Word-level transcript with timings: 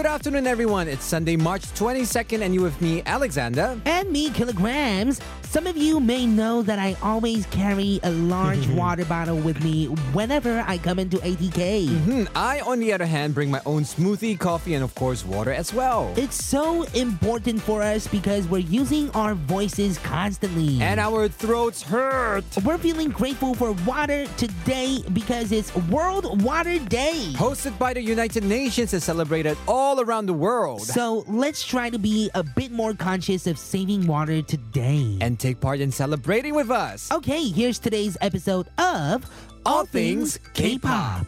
Good 0.00 0.06
afternoon, 0.06 0.46
everyone. 0.46 0.88
It's 0.88 1.04
Sunday, 1.04 1.36
March 1.36 1.60
22nd, 1.74 2.40
and 2.40 2.54
you 2.54 2.62
with 2.62 2.80
me, 2.80 3.02
Alexander. 3.04 3.78
And 3.84 4.10
me, 4.10 4.30
Killagramz. 4.30 5.20
Some 5.50 5.66
of 5.66 5.76
you 5.76 5.98
may 5.98 6.26
know 6.26 6.62
that 6.62 6.78
I 6.78 6.96
always 7.02 7.44
carry 7.46 7.98
a 8.04 8.10
large 8.10 8.68
water 8.68 9.04
bottle 9.04 9.36
with 9.36 9.62
me 9.64 9.86
whenever 10.14 10.64
I 10.66 10.78
come 10.78 11.00
into 11.00 11.16
ATK. 11.18 11.88
Hmm, 12.04 12.24
I, 12.36 12.60
on 12.60 12.78
the 12.78 12.92
other 12.92 13.04
hand, 13.04 13.34
bring 13.34 13.50
my 13.50 13.60
own 13.66 13.82
smoothie, 13.82 14.38
coffee, 14.38 14.74
and 14.74 14.84
of 14.84 14.94
course, 14.94 15.24
water 15.24 15.52
as 15.52 15.74
well. 15.74 16.14
It's 16.16 16.36
so 16.36 16.84
important 16.94 17.60
for 17.60 17.82
us 17.82 18.06
because 18.06 18.46
we're 18.46 18.58
using 18.58 19.10
our 19.10 19.34
voices 19.34 19.98
constantly. 19.98 20.80
And 20.80 21.00
our 21.00 21.26
throats 21.26 21.82
hurt. 21.82 22.44
we're 22.64 22.78
feeling 22.78 23.08
grateful 23.08 23.54
for 23.54 23.72
water 23.84 24.26
today 24.36 25.02
because 25.12 25.50
it's 25.50 25.74
World 25.90 26.44
Water 26.44 26.78
Day. 26.78 27.32
Hosted 27.34 27.76
by 27.76 27.92
the 27.92 28.00
United 28.00 28.44
Nations 28.44 28.92
and 28.92 29.02
celebrated 29.02 29.58
all 29.66 29.89
around 29.89 30.25
the 30.27 30.33
world. 30.33 30.81
So 30.81 31.23
let's 31.27 31.63
try 31.63 31.89
to 31.89 31.97
be 31.99 32.29
a 32.35 32.43
bit 32.43 32.71
more 32.71 32.93
conscious 32.93 33.47
of 33.47 33.57
saving 33.57 34.05
water 34.07 34.41
today. 34.41 35.17
and 35.21 35.39
take 35.39 35.59
part 35.59 35.79
in 35.79 35.91
celebrating 35.91 36.53
with 36.53 36.69
us. 36.69 37.11
Okay, 37.11 37.49
here's 37.49 37.79
today's 37.79 38.17
episode 38.21 38.67
of 38.77 39.25
All 39.65 39.85
Things 39.85 40.39
K-Pop. 40.53 41.27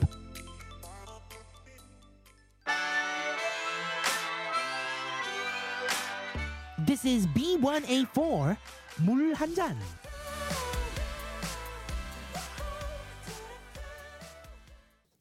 This 6.86 7.04
is 7.06 7.28
B1A4 7.28 8.58
물 9.04 9.34
한 9.36 9.54
잔. 9.56 9.76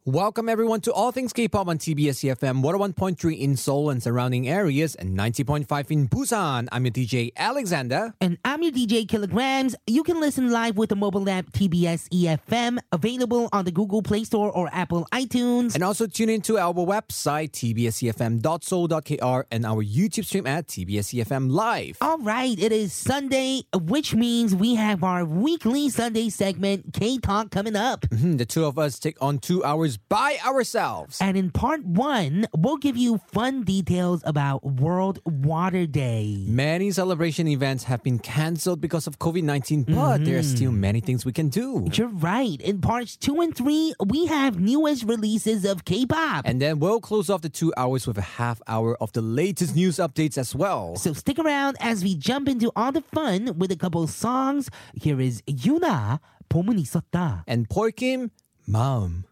Welcome 0.06 0.50
everyone 0.50 0.82
to 0.82 0.94
All 0.94 1.12
Things 1.12 1.32
K-Pop 1.32 1.68
on 1.68 1.78
TBS 1.78 2.26
EFM 2.36 2.64
101.3 2.64 3.40
in 3.40 3.56
Seoul 3.56 3.92
and 3.92 4.02
surrounding 4.02 4.50
areas 4.50 4.96
and 4.96 5.16
90.5 5.16 5.92
in 5.92 6.08
Busan. 6.08 6.68
I'm 6.72 6.86
your 6.86 6.92
DJ 6.92 7.30
Alexander. 7.38 8.12
And 8.20 8.40
I'm 8.44 8.64
your 8.64 8.72
DJ 8.72 9.06
Killagramz. 9.06 9.76
You 9.86 10.02
can 10.02 10.20
listen 10.20 10.50
live 10.50 10.76
with 10.76 10.90
the 10.90 10.96
mobile 10.96 11.30
app 11.30 11.52
TBS 11.52 12.10
EFM, 12.10 12.80
available 12.92 13.48
on 13.54 13.64
the 13.64 13.72
Google 13.72 14.02
Play 14.02 14.24
Store 14.24 14.52
or 14.52 14.70
Apple 14.74 15.08
iTunes. 15.14 15.76
And 15.76 15.84
also 15.84 16.08
tune 16.08 16.30
into 16.30 16.58
our 16.58 16.74
website 16.74 17.52
tbsefm.seoul.kr 17.52 19.42
and 19.52 19.66
our 19.68 19.84
YouTube 19.84 20.26
stream 20.26 20.48
at 20.48 20.66
TBS 20.68 21.24
EFM 21.24 21.52
Live. 21.52 21.98
All 22.02 22.18
right, 22.18 22.58
it 22.58 22.72
is 22.72 22.92
Sunday, 22.92 23.66
which 23.76 24.16
means 24.16 24.56
we 24.56 24.74
have 24.74 25.04
our 25.04 25.24
weekly 25.26 25.90
Sunday 25.90 26.30
segment, 26.30 26.92
K 26.92 27.20
Talk, 27.20 27.52
coming 27.52 27.76
up. 27.76 28.02
Mhm, 28.10 28.40
The 28.40 28.48
two 28.48 28.66
of 28.66 28.80
us 28.80 28.98
take 28.98 29.22
on 29.22 29.38
two 29.38 29.64
hours 29.64 29.91
by 29.98 30.38
ourselves. 30.46 31.18
And 31.22 31.38
in 31.38 31.52
part 31.52 31.84
one, 31.86 32.48
we'll 32.56 32.78
give 32.78 32.98
you 32.98 33.20
fun 33.32 33.64
details 33.64 34.22
about 34.26 34.64
World 34.64 35.20
Water 35.26 35.86
Day. 35.86 36.44
Many 36.48 36.92
celebration 36.92 37.48
events 37.48 37.86
have 37.86 38.04
been 38.04 38.20
canceled 38.20 38.82
because 38.82 39.08
of 39.08 39.20
COVID 39.20 39.44
19, 39.44 39.84
but 39.84 39.94
mm-hmm. 39.94 40.24
there 40.24 40.38
are 40.38 40.42
mm-hmm. 40.42 40.56
still 40.56 40.72
many 40.72 41.00
things 41.00 41.26
we 41.26 41.34
can 41.34 41.50
do. 41.50 41.88
You're 41.94 42.08
right. 42.08 42.60
In 42.62 42.82
parts 42.82 43.16
two 43.18 43.42
and 43.42 43.56
three, 43.56 43.94
we 44.06 44.26
have 44.28 44.60
newest 44.60 45.04
releases 45.04 45.66
of 45.66 45.86
K 45.86 46.06
pop. 46.06 46.46
And 46.46 46.62
then 46.62 46.80
we'll 46.80 47.02
close 47.02 47.30
off 47.30 47.42
the 47.42 47.50
two 47.50 47.74
hours 47.78 48.08
with 48.08 48.18
a 48.18 48.38
half 48.42 48.62
hour 48.68 48.96
of 49.02 49.12
the 49.14 49.22
latest 49.22 49.76
news 49.76 49.98
updates 49.98 50.38
as 50.38 50.56
well. 50.56 50.96
So 50.96 51.14
stick 51.14 51.40
around 51.40 51.78
as 51.80 52.04
we 52.04 52.16
jump 52.16 52.48
into 52.48 52.72
all 52.76 52.92
the 52.92 53.02
fun 53.02 53.58
with 53.58 53.72
a 53.72 53.76
couple 53.76 54.06
songs. 54.08 54.70
Here 54.94 55.20
is 55.20 55.42
Yuna, 55.48 56.20
봄은 56.50 56.80
있었다. 56.80 57.44
And 57.48 57.68
Paul 57.70 57.92
Kim, 57.92 58.30
마음. 58.68 59.24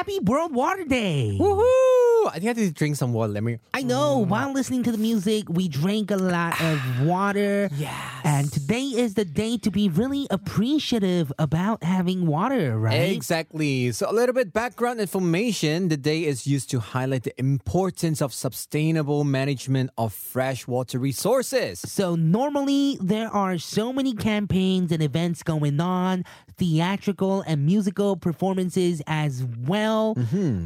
Happy 0.00 0.18
World 0.20 0.54
Water 0.54 0.84
Day. 0.84 1.36
Woohoo! 1.38 1.99
I 2.28 2.38
think 2.38 2.56
I 2.56 2.60
need 2.60 2.68
to 2.68 2.72
drink 2.72 2.96
some 2.96 3.12
water. 3.12 3.32
Let 3.32 3.42
me. 3.42 3.58
I 3.74 3.82
know, 3.82 4.18
while 4.18 4.52
listening 4.52 4.82
to 4.84 4.92
the 4.92 4.98
music, 4.98 5.48
we 5.48 5.68
drank 5.68 6.10
a 6.10 6.16
lot 6.16 6.60
of 6.60 7.06
water. 7.06 7.68
Yes. 7.76 7.94
And 8.24 8.52
today 8.52 8.82
is 8.84 9.14
the 9.14 9.24
day 9.24 9.56
to 9.58 9.70
be 9.70 9.88
really 9.88 10.26
appreciative 10.30 11.32
about 11.38 11.82
having 11.82 12.26
water, 12.26 12.78
right? 12.78 13.10
Exactly. 13.12 13.92
So, 13.92 14.10
a 14.10 14.12
little 14.12 14.34
bit 14.34 14.52
background 14.52 15.00
information. 15.00 15.88
The 15.88 15.96
day 15.96 16.24
is 16.24 16.46
used 16.46 16.70
to 16.70 16.80
highlight 16.80 17.22
the 17.24 17.38
importance 17.40 18.20
of 18.20 18.34
sustainable 18.34 19.24
management 19.24 19.90
of 19.96 20.12
freshwater 20.12 20.98
resources. 20.98 21.80
So 21.80 22.14
normally 22.14 22.98
there 23.00 23.28
are 23.28 23.58
so 23.58 23.92
many 23.92 24.14
campaigns 24.14 24.92
and 24.92 25.02
events 25.02 25.42
going 25.42 25.80
on, 25.80 26.24
theatrical 26.56 27.42
and 27.46 27.64
musical 27.66 28.16
performances 28.16 29.02
as 29.06 29.44
well. 29.66 30.14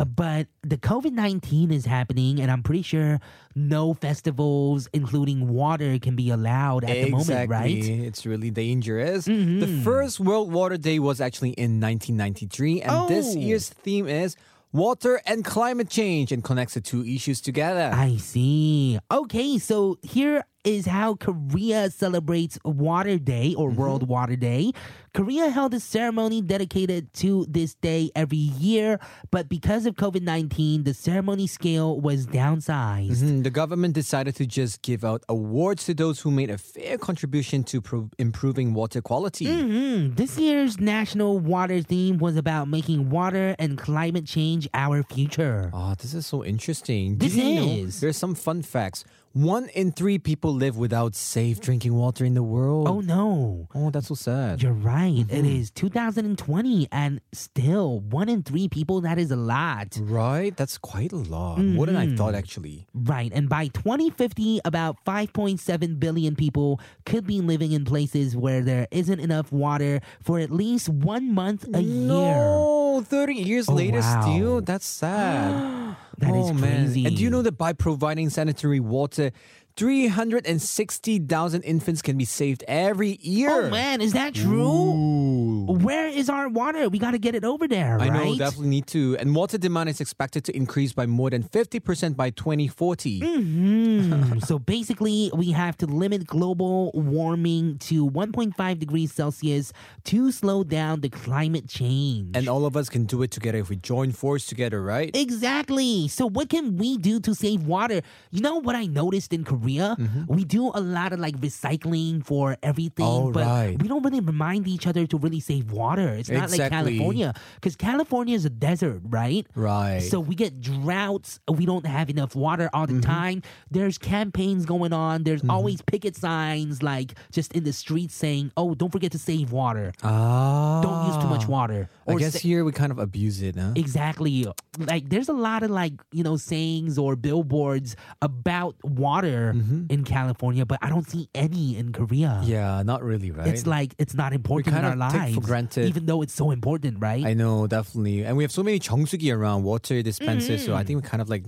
Uh, 0.00 0.04
But 0.04 0.46
the 0.62 0.76
COVID 0.76 1.12
19 1.12 1.40
is 1.52 1.84
happening, 1.86 2.40
and 2.40 2.50
I'm 2.50 2.62
pretty 2.62 2.82
sure 2.82 3.20
no 3.54 3.94
festivals, 3.94 4.88
including 4.92 5.48
water, 5.48 5.98
can 5.98 6.16
be 6.16 6.30
allowed 6.30 6.84
at 6.84 7.04
the 7.04 7.10
moment, 7.10 7.50
right? 7.50 7.76
Mm-hmm. 7.76 8.04
It's 8.04 8.26
really 8.26 8.50
dangerous. 8.50 9.26
The 9.26 9.80
first 9.84 10.20
World 10.20 10.52
Water 10.52 10.76
Day 10.76 10.98
was 10.98 11.20
actually 11.20 11.50
in 11.50 11.80
1993, 11.80 12.82
and 12.82 13.08
this 13.08 13.34
Oh. 13.34 13.38
year's 13.38 13.68
theme 13.68 14.06
is 14.08 14.36
water 14.72 15.20
and 15.26 15.44
climate 15.44 15.88
change 15.88 16.32
and 16.32 16.42
connects 16.42 16.74
the 16.74 16.80
two 16.80 17.04
issues 17.04 17.40
together. 17.40 17.90
I 17.94 18.16
see. 18.16 18.98
Okay, 19.10 19.58
so 19.58 19.98
here 20.02 20.44
is 20.64 20.86
how 20.86 21.14
Korea 21.14 21.90
celebrates 21.90 22.58
Water 22.64 23.18
Day 23.18 23.54
or 23.56 23.70
World 23.70 24.08
Water 24.08 24.34
Day. 24.36 24.72
Korea 25.12 25.48
held 25.50 25.72
a 25.74 25.78
ceremony 25.80 26.42
dedicated 26.42 27.12
to 27.14 27.46
this 27.48 27.74
day 27.74 28.10
every 28.16 28.36
year, 28.36 28.98
but 29.30 29.48
because 29.48 29.86
of 29.86 29.94
COVID 29.94 30.22
19, 30.22 30.82
the 30.84 30.94
ceremony 30.94 31.46
scale 31.46 32.00
was 32.00 32.26
downsized. 32.26 33.10
Mhm, 33.22 33.44
The 33.44 33.50
government 33.50 33.94
decided 33.94 34.34
to 34.36 34.46
just 34.46 34.82
give 34.82 35.04
out 35.04 35.22
awards 35.28 35.84
to 35.84 35.94
those 35.94 36.20
who 36.20 36.30
made 36.32 36.50
a 36.50 36.58
fair 36.58 36.98
contribution 36.98 37.62
to 37.64 37.80
pro- 37.80 38.10
improving 38.18 38.74
water 38.74 39.00
quality. 39.02 39.44
Mhm. 39.46 40.16
This 40.16 40.38
year's 40.38 40.80
national 40.80 41.38
water 41.38 41.80
theme 41.82 42.18
was 42.18 42.36
about 42.36 42.68
making 42.68 43.10
water 43.10 43.54
and 43.58 43.78
climate 43.78 44.24
change 44.26 44.66
our 44.74 45.02
future. 45.04 45.70
Oh, 45.72 45.94
this 46.00 46.14
is 46.14 46.26
so 46.26 46.42
interesting. 46.44 47.18
This 47.18 47.34
Did 47.34 47.44
you 47.44 47.54
know 47.54 47.66
is. 47.86 48.00
There's 48.00 48.16
some 48.16 48.34
fun 48.34 48.62
facts. 48.62 49.04
One 49.34 49.68
in 49.70 49.90
three 49.90 50.20
people 50.20 50.54
live 50.54 50.76
without 50.76 51.16
safe 51.16 51.60
drinking 51.60 51.92
water 51.94 52.24
in 52.24 52.34
the 52.34 52.42
world. 52.44 52.86
Oh 52.88 53.00
no. 53.00 53.66
Oh, 53.74 53.90
that's 53.90 54.06
so 54.06 54.14
sad. 54.14 54.62
You're 54.62 54.72
right. 54.72 55.26
It 55.28 55.44
is 55.44 55.72
2020, 55.72 56.86
and 56.92 57.20
still, 57.32 57.98
one 57.98 58.28
in 58.28 58.44
three 58.44 58.68
people, 58.68 59.00
that 59.00 59.18
is 59.18 59.32
a 59.32 59.36
lot. 59.36 59.98
Right? 60.00 60.56
That's 60.56 60.78
quite 60.78 61.10
a 61.10 61.16
lot. 61.16 61.58
More 61.58 61.86
than 61.86 61.96
I 61.96 62.06
Mm-hmm. 62.06 62.14
thought, 62.16 62.36
actually. 62.36 62.86
Right. 62.94 63.32
And 63.34 63.48
by 63.48 63.66
2050, 63.68 64.60
about 64.64 65.04
5.7 65.04 65.98
billion 65.98 66.36
people 66.36 66.78
could 67.04 67.26
be 67.26 67.40
living 67.40 67.72
in 67.72 67.84
places 67.84 68.36
where 68.36 68.60
there 68.62 68.86
isn't 68.92 69.18
enough 69.18 69.50
water 69.50 70.00
for 70.22 70.38
at 70.38 70.52
least 70.52 70.88
one 70.88 71.34
month 71.34 71.66
a 71.74 71.80
year. 71.80 72.38
No, 72.38 73.02
30 73.04 73.34
years 73.34 73.68
Oh, 73.68 73.74
later 73.74 73.98
wow. 73.98 74.20
still. 74.20 74.60
That's 74.60 74.86
sad. 74.86 75.96
That 76.18 76.34
is 76.34 76.50
oh, 76.50 76.52
man. 76.52 76.84
crazy. 76.84 77.06
And 77.06 77.16
do 77.16 77.22
you 77.22 77.30
know 77.30 77.42
that 77.42 77.58
by 77.58 77.72
providing 77.72 78.30
sanitary 78.30 78.80
water, 78.80 79.32
360,000 79.76 81.62
infants 81.62 82.00
can 82.00 82.16
be 82.16 82.24
saved 82.24 82.62
every 82.68 83.18
year? 83.20 83.66
Oh, 83.66 83.70
man, 83.70 84.00
is 84.00 84.12
that 84.12 84.32
true? 84.34 84.62
Ooh. 84.62 85.64
Where 85.66 86.06
is 86.06 86.28
our 86.28 86.48
water? 86.48 86.88
We 86.88 87.00
got 87.00 87.10
to 87.10 87.18
get 87.18 87.34
it 87.34 87.44
over 87.44 87.66
there, 87.66 87.98
I 87.98 88.08
right? 88.08 88.24
know, 88.26 88.36
definitely 88.36 88.68
need 88.68 88.86
to. 88.88 89.16
And 89.18 89.34
water 89.34 89.58
demand 89.58 89.88
is 89.88 90.00
expected 90.00 90.44
to 90.44 90.56
increase 90.56 90.92
by 90.92 91.06
more 91.06 91.30
than 91.30 91.42
50% 91.42 92.14
by 92.16 92.30
2040. 92.30 93.20
Hmm. 93.20 94.38
so 94.44 94.60
basically, 94.60 95.32
we 95.34 95.50
have 95.50 95.76
to 95.78 95.86
limit 95.86 96.24
global 96.24 96.92
warming 96.94 97.78
to 97.78 98.08
1.5 98.08 98.78
degrees 98.78 99.12
Celsius 99.12 99.72
to 100.04 100.30
slow 100.30 100.62
down 100.62 101.00
the 101.00 101.08
climate 101.08 101.68
change. 101.68 102.36
And 102.36 102.48
all 102.48 102.64
of 102.64 102.76
us 102.76 102.88
can 102.88 103.06
do 103.06 103.22
it 103.22 103.32
together 103.32 103.58
if 103.58 103.70
we 103.70 103.76
join 103.76 104.12
force 104.12 104.46
together, 104.46 104.82
right? 104.82 105.10
Exactly. 105.16 106.06
So, 106.06 106.28
what 106.28 106.48
can 106.48 106.76
we 106.76 106.96
do 106.96 107.18
to 107.20 107.34
save 107.34 107.66
water? 107.66 108.02
You 108.30 108.40
know 108.40 108.56
what 108.56 108.76
I 108.76 108.86
noticed 108.86 109.32
in 109.32 109.42
Korea? 109.42 109.63
Mm-hmm. 109.64 110.32
We 110.32 110.44
do 110.44 110.70
a 110.74 110.80
lot 110.80 111.12
of 111.12 111.20
like 111.20 111.36
recycling 111.38 112.24
for 112.24 112.56
everything, 112.62 113.06
Oh, 113.06 113.32
but 113.32 113.46
right. 113.46 113.80
we 113.80 113.88
don't 113.88 114.02
really 114.02 114.20
remind 114.20 114.68
each 114.68 114.86
other 114.86 115.06
to 115.06 115.16
really 115.18 115.40
save 115.40 115.72
water. 115.72 116.08
It's 116.08 116.30
not 116.30 116.50
like 116.50 116.70
California 116.70 117.34
because 117.56 117.76
California 117.76 118.34
is 118.34 118.44
a 118.44 118.50
desert, 118.50 119.00
right? 119.04 119.46
Right. 119.54 120.00
So 120.00 120.20
we 120.20 120.34
get 120.34 120.60
droughts. 120.60 121.40
We 121.48 121.66
don't 121.66 121.86
have 121.86 122.10
enough 122.10 122.34
water 122.34 122.70
all 122.72 122.86
the 122.86 122.94
mm-hmm. 122.94 123.10
time. 123.10 123.42
There's 123.70 123.98
campaigns 123.98 124.66
going 124.66 124.92
on. 124.92 125.24
There's 125.24 125.40
mm-hmm. 125.40 125.50
always 125.50 125.82
picket 125.82 126.16
signs 126.16 126.82
like 126.82 127.14
just 127.32 127.52
in 127.52 127.64
the 127.64 127.72
streets 127.72 128.14
saying, 128.14 128.52
"Oh, 128.56 128.74
don't 128.74 128.90
forget 128.90 129.12
to 129.12 129.18
save 129.18 129.52
water. 129.52 129.92
ah, 130.02 130.80
Don't 130.82 131.06
use 131.06 131.22
too 131.22 131.28
much 131.28 131.44
ah. 131.44 131.56
water." 131.58 131.88
I 132.06 132.14
guess 132.16 132.34
sa- 132.34 132.38
here 132.38 132.64
we 132.64 132.72
kind 132.72 132.92
of 132.92 132.98
abuse 132.98 133.42
it, 133.42 133.56
huh? 133.56 133.72
Exactly. 133.76 134.46
Like 134.78 135.08
there's 135.08 135.28
a 135.28 135.32
lot 135.32 135.62
of 135.62 135.70
like, 135.70 135.94
you 136.12 136.22
know, 136.22 136.36
sayings 136.36 136.98
or 136.98 137.16
billboards 137.16 137.96
about 138.20 138.76
water 138.84 139.53
in 139.89 140.03
California, 140.03 140.65
but 140.65 140.79
I 140.81 140.89
don't 140.89 141.07
see 141.09 141.29
any 141.33 141.77
in 141.77 141.91
Korea. 141.91 142.41
yeah, 142.43 142.81
not 142.83 143.03
really, 143.03 143.31
right? 143.31 143.47
It's 143.47 143.65
like 143.65 143.95
it's 143.97 144.13
not 144.13 144.33
important 144.33 144.75
in 144.75 144.81
kind 144.81 144.85
our 144.85 144.97
of 145.07 145.11
take 145.13 145.21
lives. 145.21 145.35
for 145.35 145.41
granted. 145.41 145.85
Even 145.87 146.05
though 146.05 146.21
it's 146.21 146.33
so 146.33 146.51
important, 146.51 146.99
right? 146.99 147.25
I 147.25 147.33
know, 147.33 147.67
definitely. 147.67 148.23
And 148.25 148.37
we 148.37 148.43
have 148.43 148.51
so 148.51 148.63
many 148.63 148.79
정수기 148.79 149.33
around, 149.35 149.63
water 149.63 150.01
dispensers, 150.01 150.65
so 150.65 150.75
I 150.75 150.83
think 150.83 151.03
we 151.03 151.07
kind 151.07 151.21
of 151.21 151.29
like 151.29 151.45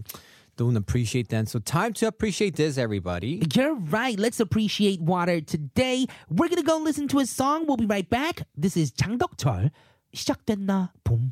don't 0.57 0.75
appreciate 0.75 1.29
them. 1.29 1.45
So 1.45 1.59
time 1.59 1.93
to 1.93 2.07
appreciate 2.07 2.55
this, 2.55 2.77
everybody. 2.77 3.41
You're 3.55 3.75
right. 3.75 4.19
Let's 4.19 4.39
appreciate 4.39 5.01
water 5.01 5.41
today. 5.41 6.05
We're 6.29 6.49
gonna 6.49 6.63
go 6.63 6.77
listen 6.77 7.07
to 7.09 7.19
a 7.19 7.25
song. 7.25 7.65
We'll 7.67 7.77
be 7.77 7.85
right 7.87 8.09
back. 8.09 8.43
This 8.55 8.75
is 8.77 8.91
장덕철. 8.91 9.71
시작됐나 10.13 10.91
봄. 11.07 11.31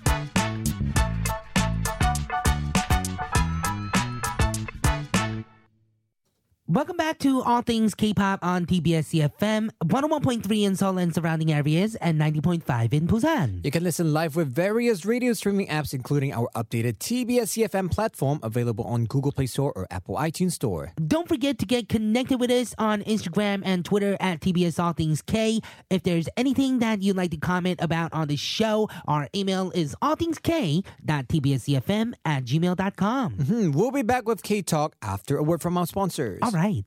Welcome 6.71 6.95
back 6.95 7.19
to 7.19 7.41
All 7.41 7.61
Things 7.61 7.93
K-pop 7.93 8.45
on 8.45 8.65
TBS 8.65 9.19
EFM, 9.19 9.71
101.3 9.83 10.63
in 10.63 10.77
Seoul 10.77 10.99
and 10.99 11.13
surrounding 11.13 11.51
areas, 11.51 11.95
and 11.95 12.17
90.5 12.17 12.93
in 12.93 13.07
Busan. 13.07 13.65
You 13.65 13.71
can 13.71 13.83
listen 13.83 14.13
live 14.13 14.37
with 14.37 14.47
various 14.47 15.05
radio 15.05 15.33
streaming 15.33 15.67
apps, 15.67 15.93
including 15.93 16.33
our 16.33 16.47
updated 16.55 16.99
TBS 16.99 17.67
EFM 17.67 17.91
platform, 17.91 18.39
available 18.41 18.85
on 18.85 19.03
Google 19.03 19.33
Play 19.33 19.47
Store 19.47 19.73
or 19.75 19.85
Apple 19.91 20.15
iTunes 20.15 20.53
Store. 20.53 20.93
Don't 21.05 21.27
forget 21.27 21.59
to 21.59 21.65
get 21.65 21.89
connected 21.89 22.39
with 22.39 22.49
us 22.49 22.73
on 22.77 23.01
Instagram 23.01 23.61
and 23.65 23.83
Twitter 23.83 24.15
at 24.21 24.39
TBS 24.39 24.81
All 24.81 24.93
Things 24.93 25.21
K. 25.21 25.59
If 25.89 26.03
there's 26.03 26.29
anything 26.37 26.79
that 26.79 27.01
you'd 27.01 27.17
like 27.17 27.31
to 27.31 27.37
comment 27.37 27.81
about 27.81 28.13
on 28.13 28.29
the 28.29 28.37
show, 28.37 28.87
our 29.09 29.27
email 29.35 29.71
is 29.71 29.93
allthingsk.tbsefm 30.01 32.13
at 32.23 32.45
gmail.com. 32.45 33.33
Hmm, 33.33 33.71
we'll 33.73 33.91
be 33.91 34.03
back 34.03 34.25
with 34.25 34.41
K-Talk 34.41 34.95
after 35.01 35.35
a 35.35 35.43
word 35.43 35.61
from 35.61 35.77
our 35.77 35.85
sponsors. 35.85 36.39
All 36.41 36.51
right 36.51 36.60
right. 36.61 36.85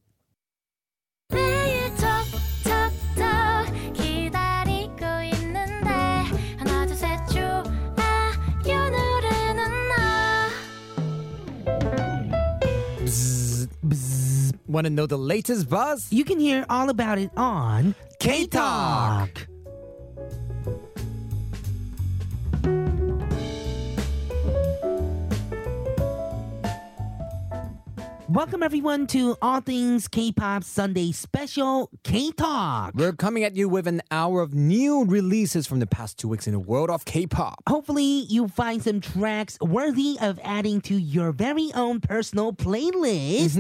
Want 14.67 14.87
to 14.87 14.91
know 14.91 15.07
the 15.07 15.17
latest 15.17 15.69
buzz? 15.69 16.09
You 16.11 16.25
can 16.25 16.41
hear 16.41 16.67
all 16.69 16.91
about 16.91 17.19
it 17.19 17.31
on 17.37 17.95
K 18.19 18.47
Talk. 18.47 19.54
Welcome 28.34 28.62
everyone 28.62 29.08
to 29.08 29.36
All 29.42 29.60
Things 29.60 30.08
K-pop 30.08 30.64
Sunday 30.64 31.12
Special 31.12 31.90
K-Talk. 32.04 32.94
We're 32.94 33.14
coming 33.14 33.44
at 33.44 33.56
you 33.56 33.68
with 33.68 33.88
an 33.88 34.04
hour 34.12 34.42
of 34.42 34.54
new 34.54 35.04
releases 35.04 35.66
from 35.66 35.80
the 35.80 35.88
past 35.88 36.20
two 36.20 36.28
weeks 36.28 36.46
in 36.46 36.54
the 36.54 36.60
world 36.60 36.92
of 36.92 37.06
K-pop. 37.06 37.64
Hopefully, 37.68 38.28
you 38.30 38.48
find 38.48 38.84
some 38.84 39.02
tracks 39.02 39.58
worthy 39.62 40.16
of 40.22 40.40
adding 40.44 40.80
to 40.82 40.94
your 40.96 41.32
very 41.32 41.72
own 41.74 42.02
personal 42.02 42.54
playlist. 42.54 43.58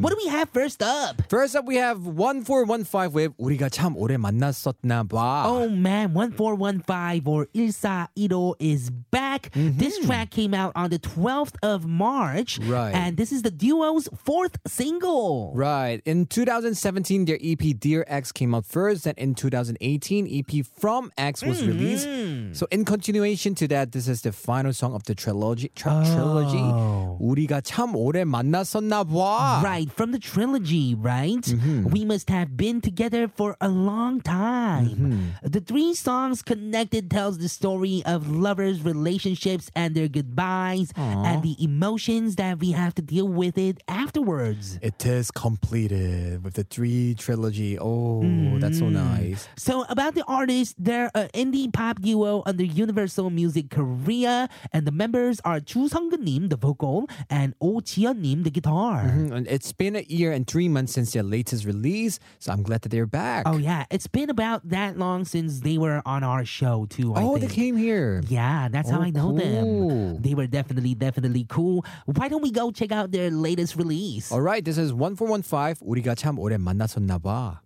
What 0.00 0.10
do 0.10 0.16
we 0.24 0.28
have 0.30 0.48
first 0.50 0.84
up? 0.84 1.22
First 1.28 1.56
up, 1.56 1.64
we 1.66 1.74
have 1.76 2.06
1415 2.06 3.12
with 3.12 3.32
우리가 3.38 3.70
참 3.70 3.96
오래 3.96 4.16
만났었나 4.16 5.02
봐. 5.02 5.42
Oh 5.46 5.68
man, 5.68 6.14
1415 6.14 7.26
or 7.26 7.48
1415 7.52 8.54
is 8.60 8.88
back. 9.10 9.50
This 9.54 9.98
track 10.06 10.30
came 10.30 10.54
out 10.54 10.70
on 10.76 10.90
the 10.90 11.00
12th 11.00 11.56
of 11.64 11.86
March. 11.88 12.60
Right. 12.60 12.94
And 12.94 13.16
this 13.16 13.32
is 13.32 13.42
the 13.42 13.50
duo's 13.50 14.08
fourth 14.16 14.56
single. 14.66 15.52
Right. 15.54 16.00
In 16.04 16.26
2017, 16.26 17.24
their 17.26 17.38
EP 17.42 17.78
Dear 17.78 18.04
X 18.08 18.32
came 18.32 18.54
out 18.54 18.64
first, 18.66 19.06
and 19.06 19.18
in 19.18 19.34
2018, 19.34 20.26
EP 20.28 20.64
From 20.78 21.10
X 21.18 21.42
was 21.42 21.64
released. 21.66 22.08
So, 22.56 22.66
in 22.70 22.84
continuation 22.84 23.54
to 23.56 23.68
that, 23.68 23.92
this 23.92 24.08
is 24.08 24.22
the 24.22 24.32
final 24.32 24.72
song 24.72 24.94
of 24.94 25.04
the 25.04 25.14
trilogy. 25.14 25.70
Tri- 25.74 26.04
trilogy. 26.04 26.62
우리가 27.20 27.60
참 27.62 27.94
오래 27.94 28.24
만났었나 28.24 29.04
봐. 29.04 29.62
Right, 29.62 29.90
from 29.92 30.12
the 30.12 30.18
trilogy, 30.18 30.94
right? 30.94 31.46
We 31.84 32.04
must 32.04 32.30
have 32.30 32.56
been 32.56 32.80
together 32.80 33.28
for 33.28 33.56
a 33.60 33.68
long 33.68 34.20
time. 34.20 35.34
The 35.42 35.60
three 35.60 35.94
songs 35.94 36.42
connected 36.42 37.10
tells 37.10 37.38
the 37.38 37.48
story 37.48 38.02
of 38.06 38.28
lovers' 38.30 38.82
relationships 38.82 39.70
and 39.74 39.94
their 39.94 40.08
goodbyes 40.08 40.92
and 40.96 41.42
the 41.42 41.56
emotions 41.62 42.36
that 42.36 42.58
we 42.60 42.72
have 42.72 42.94
to 42.96 43.02
deal 43.02 43.28
with 43.28 43.58
it 43.58 43.82
afterwards. 44.11 44.79
It 44.81 45.05
is 45.05 45.31
completed 45.31 46.41
with 46.43 46.53
the 46.53 46.63
three 46.63 47.13
trilogy. 47.15 47.77
Oh, 47.77 48.23
that's 48.59 48.79
so 48.79 48.87
nice. 48.89 49.47
So 49.57 49.83
about 49.89 50.15
the 50.15 50.23
artists, 50.27 50.73
they're 50.79 51.11
an 51.13 51.27
indie 51.35 51.71
pop 51.71 51.99
duo 52.01 52.41
under 52.45 52.63
Universal 52.63 53.29
Music 53.31 53.69
Korea, 53.69 54.47
and 54.71 54.87
the 54.87 54.91
members 54.93 55.41
are 55.43 55.59
Chu 55.59 55.89
Sung-nim, 55.89 56.47
the 56.47 56.55
vocal, 56.55 57.09
and 57.29 57.53
Oh 57.59 57.81
Ji-nim, 57.81 58.43
the 58.43 58.49
guitar. 58.51 59.03
Mm, 59.03 59.31
And 59.35 59.47
it's 59.47 59.73
been 59.73 59.95
a 59.97 60.05
year 60.07 60.31
and 60.31 60.47
three 60.47 60.69
months 60.69 60.93
since 60.93 61.11
their 61.11 61.23
latest 61.23 61.65
release, 61.65 62.19
so 62.39 62.53
I'm 62.53 62.63
glad 62.63 62.81
that 62.83 62.89
they're 62.89 63.05
back. 63.05 63.43
Oh 63.45 63.57
yeah, 63.57 63.85
it's 63.91 64.07
been 64.07 64.29
about 64.29 64.69
that 64.69 64.97
long 64.97 65.25
since 65.25 65.59
they 65.59 65.77
were 65.77 66.01
on 66.05 66.23
our 66.23 66.45
show 66.45 66.85
too. 66.89 67.13
I 67.13 67.23
Oh, 67.27 67.37
they 67.37 67.47
came 67.47 67.75
here. 67.75 68.21
Yeah, 68.29 68.69
that's 68.71 68.89
how 68.89 68.99
Oh, 68.99 69.03
I 69.03 69.09
know 69.11 69.35
cool. 69.35 69.35
them. 69.35 70.21
They 70.21 70.33
were 70.33 70.47
definitely, 70.47 70.95
definitely 70.95 71.45
cool. 71.49 71.83
Why 72.05 72.29
don't 72.29 72.41
we 72.41 72.51
go 72.51 72.71
check 72.71 72.91
out 72.93 73.11
their 73.11 73.29
latest 73.29 73.75
release? 73.75 73.96
All 74.32 74.42
right, 74.42 74.64
this 74.64 74.78
is 74.78 74.92
1415. 74.92 75.80
우리가 75.82 76.14
참 76.14 76.38
오래 76.38 76.56
만났었나 76.56 77.18
봐. 77.18 77.62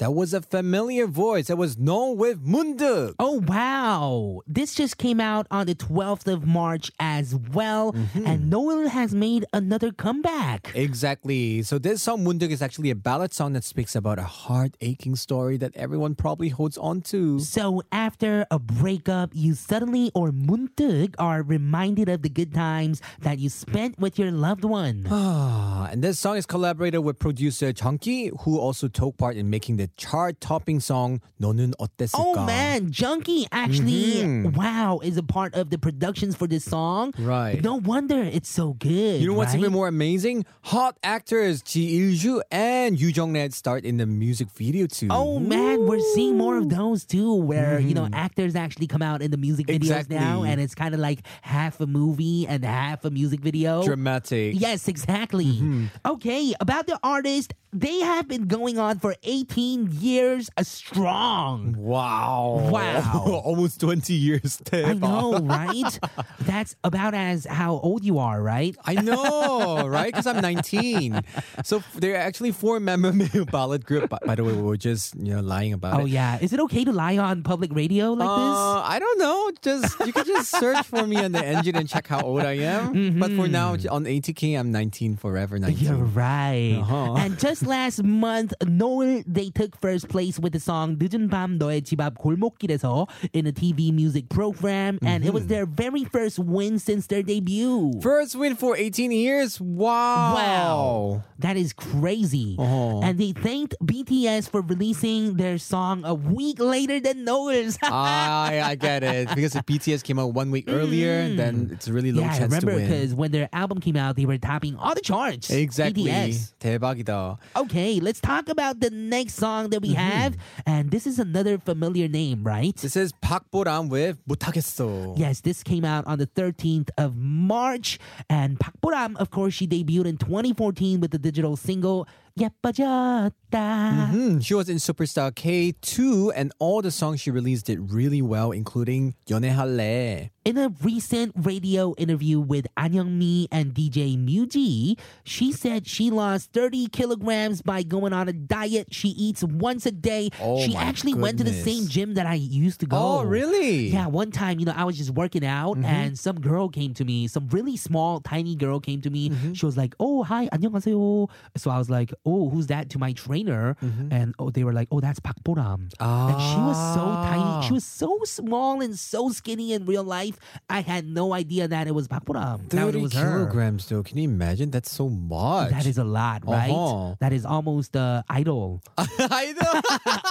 That 0.00 0.12
was 0.14 0.32
a 0.32 0.40
familiar 0.40 1.06
voice. 1.06 1.48
That 1.48 1.56
was 1.56 1.76
Noel 1.78 2.16
with 2.16 2.44
Munduk. 2.44 3.14
Oh 3.18 3.42
wow! 3.46 4.40
This 4.46 4.74
just 4.74 4.96
came 4.96 5.20
out 5.20 5.46
on 5.50 5.66
the 5.66 5.74
12th 5.74 6.26
of 6.26 6.46
March 6.46 6.90
as 6.98 7.34
well, 7.34 7.92
Mm-hmm. 7.92 8.26
and 8.26 8.48
Noel 8.50 8.88
has 8.88 9.14
made 9.14 9.44
another 9.52 9.92
comeback. 9.92 10.72
Exactly. 10.74 11.62
So 11.62 11.78
this 11.78 12.02
song 12.02 12.24
Munduk 12.24 12.50
is 12.50 12.62
actually 12.62 12.88
a 12.90 12.94
ballad 12.94 13.32
song 13.34 13.52
that 13.52 13.64
speaks 13.64 13.94
about 13.94 14.18
a 14.18 14.22
heart 14.24 14.74
aching 14.80 15.16
story 15.16 15.56
that 15.58 15.76
everyone 15.76 16.14
probably 16.14 16.48
holds 16.48 16.78
on 16.78 17.02
to. 17.12 17.38
So 17.40 17.82
after 17.92 18.46
a 18.50 18.58
breakup, 18.58 19.30
you 19.34 19.52
suddenly 19.54 20.10
or 20.14 20.30
muntuk 20.30 21.14
are 21.18 21.42
reminded 21.42 22.08
of 22.08 22.22
the 22.22 22.30
good 22.30 22.54
times 22.54 23.02
that 23.20 23.38
you 23.38 23.50
spent 23.50 23.98
with 23.98 24.18
your 24.18 24.30
loved 24.30 24.64
one. 24.64 25.06
And 25.90 26.04
this 26.04 26.20
song 26.20 26.36
is 26.36 26.46
collaborated 26.46 27.00
with 27.02 27.18
producer 27.18 27.72
Jungkey, 27.72 28.30
who 28.42 28.58
also 28.60 28.86
took 28.86 29.16
part 29.18 29.36
in 29.36 29.50
making 29.50 29.76
the 29.76 29.89
chart-topping 29.96 30.80
song 30.80 31.20
너는 31.40 31.72
어땠을까? 31.78 32.18
Oh 32.18 32.44
man, 32.44 32.90
Jungkey 32.90 33.46
actually 33.52 34.22
mm-hmm. 34.22 34.50
wow 34.52 35.00
is 35.02 35.16
a 35.16 35.22
part 35.22 35.54
of 35.54 35.70
the 35.70 35.78
productions 35.78 36.36
for 36.36 36.46
this 36.46 36.64
song. 36.64 37.12
Right. 37.18 37.62
No 37.62 37.76
wonder 37.76 38.22
it's 38.22 38.48
so 38.48 38.74
good. 38.74 39.20
You 39.20 39.28
know 39.28 39.34
what's 39.34 39.52
right? 39.52 39.60
even 39.60 39.72
more 39.72 39.88
amazing? 39.88 40.44
Hot 40.62 40.98
actors 41.02 41.62
Ji 41.62 41.98
Ilju 41.98 42.42
and 42.50 43.00
Yoo 43.00 43.12
Jong 43.12 43.32
Ned 43.32 43.54
start 43.54 43.84
in 43.84 43.96
the 43.96 44.06
music 44.06 44.50
video 44.50 44.86
too. 44.86 45.08
Oh 45.10 45.36
Ooh. 45.36 45.40
man, 45.40 45.86
we're 45.86 46.00
seeing 46.14 46.36
more 46.36 46.56
of 46.56 46.68
those 46.68 47.04
too, 47.04 47.34
where 47.34 47.78
mm-hmm. 47.78 47.88
you 47.88 47.94
know 47.94 48.04
mm-hmm. 48.04 48.14
actors 48.14 48.56
actually 48.56 48.86
come 48.86 49.02
out 49.02 49.22
in 49.22 49.30
the 49.30 49.36
music 49.36 49.66
videos 49.66 50.06
exactly. 50.06 50.16
now, 50.16 50.42
and 50.44 50.60
it's 50.60 50.74
kind 50.74 50.94
of 50.94 51.00
like 51.00 51.20
half 51.42 51.80
a 51.80 51.86
movie 51.86 52.46
and 52.46 52.64
half 52.64 53.04
a 53.04 53.10
music 53.10 53.40
video. 53.40 53.82
Dramatic. 53.82 54.54
Yes, 54.56 54.88
exactly. 54.88 55.46
Mm-hmm. 55.46 55.86
Okay, 56.04 56.54
about 56.60 56.86
the 56.86 56.98
artist, 57.02 57.54
they 57.72 58.00
have 58.00 58.28
been 58.28 58.46
going 58.46 58.78
on 58.78 58.98
for 58.98 59.14
18 59.22 59.79
years 59.88 60.50
a 60.56 60.64
strong. 60.64 61.74
Wow. 61.78 62.68
Wow. 62.70 63.40
Almost 63.44 63.80
20 63.80 64.12
years. 64.14 64.60
I 64.66 64.70
대박. 64.70 65.00
know, 65.00 65.38
right? 65.38 65.98
That's 66.40 66.76
about 66.84 67.14
as 67.14 67.46
how 67.46 67.78
old 67.80 68.04
you 68.04 68.18
are, 68.18 68.42
right? 68.42 68.76
I 68.84 68.94
know, 68.94 69.86
right? 69.86 70.12
Because 70.12 70.26
I'm 70.26 70.40
19. 70.40 71.22
So 71.64 71.78
f- 71.78 71.94
they're 71.94 72.16
actually 72.16 72.52
four 72.52 72.80
member 72.80 73.12
male 73.16 73.44
ballad 73.46 73.84
group. 73.86 74.10
By, 74.10 74.18
by 74.26 74.34
the 74.34 74.44
way, 74.44 74.52
we 74.52 74.62
were 74.62 74.76
just 74.76 75.14
you 75.16 75.34
know 75.34 75.40
lying 75.40 75.72
about 75.72 76.00
Oh 76.00 76.04
it. 76.04 76.10
yeah. 76.10 76.38
Is 76.40 76.52
it 76.52 76.60
okay 76.60 76.84
to 76.84 76.92
lie 76.92 77.18
on 77.18 77.42
public 77.42 77.72
radio 77.74 78.12
like 78.12 78.28
Uh, 78.28 78.80
I 78.82 78.98
don't 78.98 79.18
know. 79.18 79.50
Just 79.62 79.98
you 80.06 80.12
can 80.12 80.24
just 80.26 80.50
search 80.50 80.84
for 80.86 81.06
me 81.06 81.16
on 81.18 81.32
the 81.32 81.44
engine 81.44 81.76
and 81.76 81.88
check 81.88 82.06
how 82.08 82.20
old 82.22 82.42
I 82.42 82.58
am. 82.64 83.18
But 83.18 83.32
for 83.32 83.48
now, 83.48 83.72
on 83.90 84.04
ATK, 84.04 84.58
I'm 84.58 84.70
19 84.72 85.16
forever. 85.16 85.58
19. 85.58 85.78
You're 85.86 86.04
right. 86.04 86.78
Uh-huh. 86.80 87.14
And 87.16 87.38
just 87.38 87.66
last 87.66 88.02
month, 88.02 88.52
Noel 88.66 89.22
they 89.26 89.50
took 89.59 89.75
first 89.79 90.07
place 90.07 90.39
with 90.39 90.53
the 90.53 90.59
song 90.59 90.95
늦은 90.97 91.29
밤 91.29 91.57
너의 91.57 91.83
집 91.83 91.99
앞 91.99 92.15
골목길에서 92.17 93.07
in 93.33 93.47
a 93.47 93.51
TV 93.51 93.91
music 93.91 94.29
program, 94.29 94.99
and 95.03 95.25
it 95.25 95.33
was 95.33 95.47
their 95.47 95.65
very 95.65 96.03
first 96.05 96.39
win 96.39 96.79
since 96.79 97.07
their 97.07 97.23
debut. 97.23 97.91
First 98.01 98.35
win 98.35 98.55
for 98.55 98.75
18 98.77 99.11
years. 99.11 99.59
Wow. 99.59 100.35
Wow. 100.35 101.23
That 101.39 101.57
is 101.57 101.73
crazy. 101.73 102.55
Oh. 102.59 103.01
And 103.03 103.17
they 103.19 103.31
thanked 103.33 103.75
BTS 103.83 104.49
for 104.49 104.61
releasing 104.61 105.35
their 105.35 105.57
song 105.57 106.03
a 106.05 106.13
week 106.13 106.59
later 106.59 106.99
than 106.99 107.23
Noel's. 107.25 107.77
I, 107.83 108.61
I 108.63 108.75
get 108.75 109.03
it 109.03 109.29
because 109.33 109.55
if 109.55 109.65
BTS 109.65 110.03
came 110.03 110.19
out 110.19 110.33
one 110.33 110.51
week 110.51 110.65
earlier, 110.67 111.33
then 111.35 111.69
it's 111.71 111.87
a 111.87 111.93
really 111.93 112.11
low 112.11 112.21
yeah, 112.21 112.33
I 112.33 112.37
chance 112.37 112.53
remember 112.53 112.71
to 112.71 112.77
win. 112.77 112.85
because 112.87 113.13
when 113.13 113.31
their 113.31 113.49
album 113.53 113.79
came 113.79 113.95
out, 113.97 114.15
they 114.15 114.25
were 114.25 114.37
topping 114.37 114.75
all 114.75 114.93
the 114.93 115.01
charts. 115.01 115.49
Exactly. 115.49 116.05
BTS. 116.05 116.53
대박이다. 116.59 117.37
Okay, 117.55 117.99
let's 117.99 118.19
talk 118.19 118.49
about 118.49 118.79
the 118.79 118.89
next 118.89 119.35
song 119.35 119.48
that 119.49 119.81
we 119.81 119.89
Mm-hmm. 119.89 119.95
have. 119.95 120.37
And 120.65 120.91
this 120.91 121.05
is 121.07 121.19
another 121.19 121.57
familiar 121.57 122.07
name, 122.07 122.43
right? 122.43 122.75
This 122.75 122.95
is 122.95 123.13
박보람 123.21 123.89
with 123.89 124.17
못하겠어. 124.27 125.17
Yes, 125.17 125.41
this 125.41 125.63
came 125.63 125.85
out 125.85 126.05
on 126.07 126.17
the 126.19 126.27
13th 126.27 126.89
of 126.97 127.15
March. 127.15 127.99
And 128.29 128.59
Park 128.59 128.75
Boram, 128.81 129.15
of 129.17 129.29
course, 129.31 129.53
she 129.53 129.67
debuted 129.67 130.05
in 130.05 130.17
2014 130.17 130.99
with 130.99 131.11
the 131.11 131.19
digital 131.19 131.55
single 131.55 132.07
예뻐졌다. 132.37 134.11
Mhm. 134.11 134.41
She 134.43 134.53
was 134.53 134.67
in 134.69 134.77
Superstar 134.77 135.31
K2 135.31 136.31
and 136.35 136.51
all 136.59 136.81
the 136.81 136.91
songs 136.91 137.21
she 137.21 137.31
released 137.31 137.65
did 137.67 137.91
really 137.93 138.21
well, 138.21 138.51
including 138.51 139.13
연애할래. 139.29 140.31
In 140.45 140.57
a 140.59 140.69
recent 140.83 141.33
radio 141.33 141.95
interview 141.97 142.39
with 142.39 142.67
An 142.77 142.93
Young-mi 142.93 143.47
and 143.51 143.73
DJ 143.73 144.13
Muji, 144.15 144.93
she 145.23 145.51
said 145.51 145.87
she 145.87 146.11
lost 146.11 146.51
30 146.53 146.85
kilograms 146.91 147.63
by 147.63 147.81
going 147.81 148.13
on 148.13 148.27
a 148.29 148.33
diet. 148.33 148.93
She 148.93 149.09
eats 149.09 149.41
once 149.43 149.87
a 149.87 149.91
day. 149.91 150.29
Oh 150.39 150.61
she 150.61 150.75
my 150.75 150.83
actually 150.83 151.15
went 151.15 151.39
to 151.39 151.43
the 151.43 151.49
goodness. 151.49 151.65
same 151.65 151.87
gym 151.87 152.13
that 152.13 152.27
I 152.27 152.35
used 152.35 152.79
to 152.81 152.85
go. 152.85 152.95
Oh, 152.95 153.23
really? 153.23 153.87
Yeah, 153.89 154.05
one 154.05 154.29
time, 154.29 154.59
you 154.59 154.65
know, 154.67 154.75
I 154.75 154.83
was 154.83 154.97
just 154.97 155.11
working 155.11 155.43
out 155.45 155.77
Mm-hmm. 155.77 155.85
and 155.85 156.19
some 156.19 156.37
girl 156.39 156.69
came 156.69 156.93
to 156.93 157.05
me, 157.05 157.25
some 157.27 157.47
really 157.49 157.75
small, 157.77 158.19
tiny 158.19 158.53
girl 158.55 158.79
came 158.79 159.01
to 159.01 159.09
me. 159.09 159.29
Mm-hmm. 159.31 159.53
She 159.53 159.65
was 159.65 159.77
like, 159.77 159.95
Oh, 159.99 160.21
hi, 160.21 160.47
안녕하세요. 160.51 161.27
So 161.57 161.71
I 161.71 161.79
was 161.79 161.89
like, 161.89 162.13
Oh, 162.27 162.28
who's 162.50 162.68
that 162.68 162.90
to 162.90 162.98
my 162.98 163.12
trainer? 163.12 163.76
Mm-hmm. 163.82 164.12
And 164.12 164.34
oh, 164.38 164.50
they 164.50 164.64
were 164.64 164.72
like, 164.72 164.88
Oh, 164.90 165.00
that's 165.00 165.20
Pak 165.20 165.36
Boram. 165.44 165.88
And 165.98 166.38
she 166.50 166.58
was 166.68 166.78
so 166.94 167.04
tiny. 167.28 167.66
She 167.66 167.72
was 167.72 167.84
so 167.84 168.20
small 168.24 168.80
and 168.80 168.98
so 168.98 169.28
skinny 169.30 169.72
in 169.72 169.84
real 169.86 170.04
life. 170.04 170.38
I 170.68 170.80
had 170.80 171.06
no 171.06 171.32
idea 171.34 171.68
that 171.68 171.86
it 171.86 171.94
was 171.94 172.06
Pak 172.08 172.24
Boram. 172.24 172.68
That 172.68 172.92
30 172.92 173.00
was 173.00 173.12
her. 173.14 173.20
kilograms, 173.30 173.88
though. 173.88 174.02
Can 174.02 174.18
you 174.18 174.24
imagine? 174.28 174.70
That's 174.70 174.90
so 174.90 175.08
much. 175.08 175.70
That 175.70 175.86
is 175.86 175.98
a 175.98 176.04
lot, 176.04 176.46
right? 176.46 176.70
Uh-huh. 176.70 177.14
That 177.20 177.32
is 177.32 177.44
almost 177.44 177.96
uh, 177.96 178.22
idol. 178.28 178.82
idol? 178.98 179.66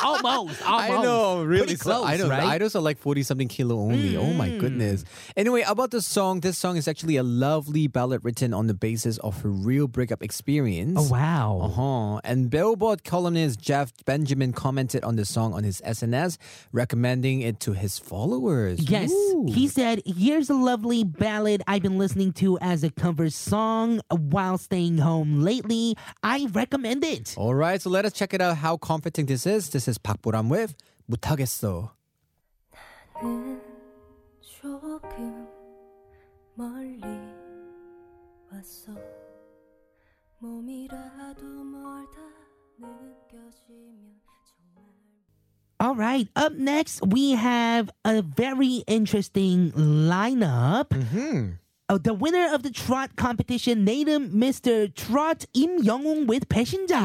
almost, 0.04 0.62
almost. 0.62 0.66
I 0.68 1.02
know, 1.04 1.44
really 1.44 1.66
Pretty 1.66 1.78
close. 1.78 2.00
close, 2.00 2.10
I 2.10 2.18
know. 2.18 2.30
right? 2.30 2.44
Mm. 2.44 2.50
Idols 2.60 2.76
are 2.76 2.82
like 2.82 2.98
40 2.98 3.24
something 3.24 3.48
kilo 3.48 3.76
only. 3.76 4.18
Oh 4.18 4.34
my 4.34 4.50
goodness. 4.58 5.06
Anyway, 5.38 5.62
about 5.68 5.92
the 5.92 6.02
song, 6.02 6.40
this 6.42 6.58
song 6.58 6.78
is 6.78 6.88
actually 6.88 7.18
a 7.18 7.24
lovely 7.24 7.88
ballad 7.88 8.24
written 8.24 8.54
on 8.54 8.68
the 8.68 8.74
basis 8.74 9.18
of 9.20 9.42
her 9.42 9.50
real 9.50 9.88
breakup 9.88 10.24
experience. 10.24 10.98
Oh, 11.00 11.08
wow. 11.10 11.60
Uh-huh. 11.64 11.79
Huh. 11.80 12.20
And 12.26 12.50
Billboard 12.50 13.06
columnist 13.06 13.62
Jeff 13.62 13.94
Benjamin 14.04 14.52
commented 14.52 15.02
on 15.06 15.16
the 15.16 15.24
song 15.24 15.54
on 15.54 15.64
his 15.64 15.80
SNS, 15.80 16.38
recommending 16.74 17.40
it 17.40 17.62
to 17.62 17.72
his 17.72 17.98
followers. 17.98 18.84
Yes. 18.90 19.10
Ooh. 19.10 19.46
He 19.48 19.70
said, 19.70 20.02
Here's 20.06 20.50
a 20.50 20.56
lovely 20.56 21.06
ballad 21.06 21.64
I've 21.68 21.82
been 21.82 21.98
listening 21.98 22.34
to 22.44 22.60
as 22.60 22.84
a 22.84 22.90
cover 22.92 23.30
song 23.30 24.02
while 24.12 24.58
staying 24.58 24.98
home 24.98 25.40
lately. 25.40 25.96
I 26.22 26.50
recommend 26.52 27.06
it. 27.06 27.34
All 27.38 27.56
right, 27.56 27.82
so 27.82 27.90
let 27.90 28.04
us 28.04 28.12
check 28.12 28.34
it 28.34 28.42
out 28.42 28.58
how 28.58 28.76
comforting 28.76 29.28
this 29.28 29.48
is. 29.48 29.70
This 29.70 29.88
is 29.88 29.98
Pak 29.98 30.22
Boram 30.22 30.50
with 30.50 30.76
못하겠어. 31.10 31.92
조금 34.42 35.48
멀리 36.58 37.00
왔어. 38.52 39.19
All 45.82 45.96
right, 45.96 46.28
up 46.36 46.54
next, 46.54 47.06
we 47.06 47.32
have 47.32 47.90
a 48.06 48.22
very 48.22 48.84
interesting 48.88 49.72
lineup. 49.72 50.90
Mm-hmm. 50.90 51.52
Uh, 51.90 51.98
the 51.98 52.14
winner 52.14 52.54
of 52.54 52.64
the 52.64 52.70
trot 52.70 53.16
competition, 53.18 53.84
named 53.84 54.32
Mr. 54.32 54.94
Trot 54.94 55.46
Im 55.54 55.84
Young 55.84 56.26
with 56.26 56.48
Peshinja. 56.48 57.02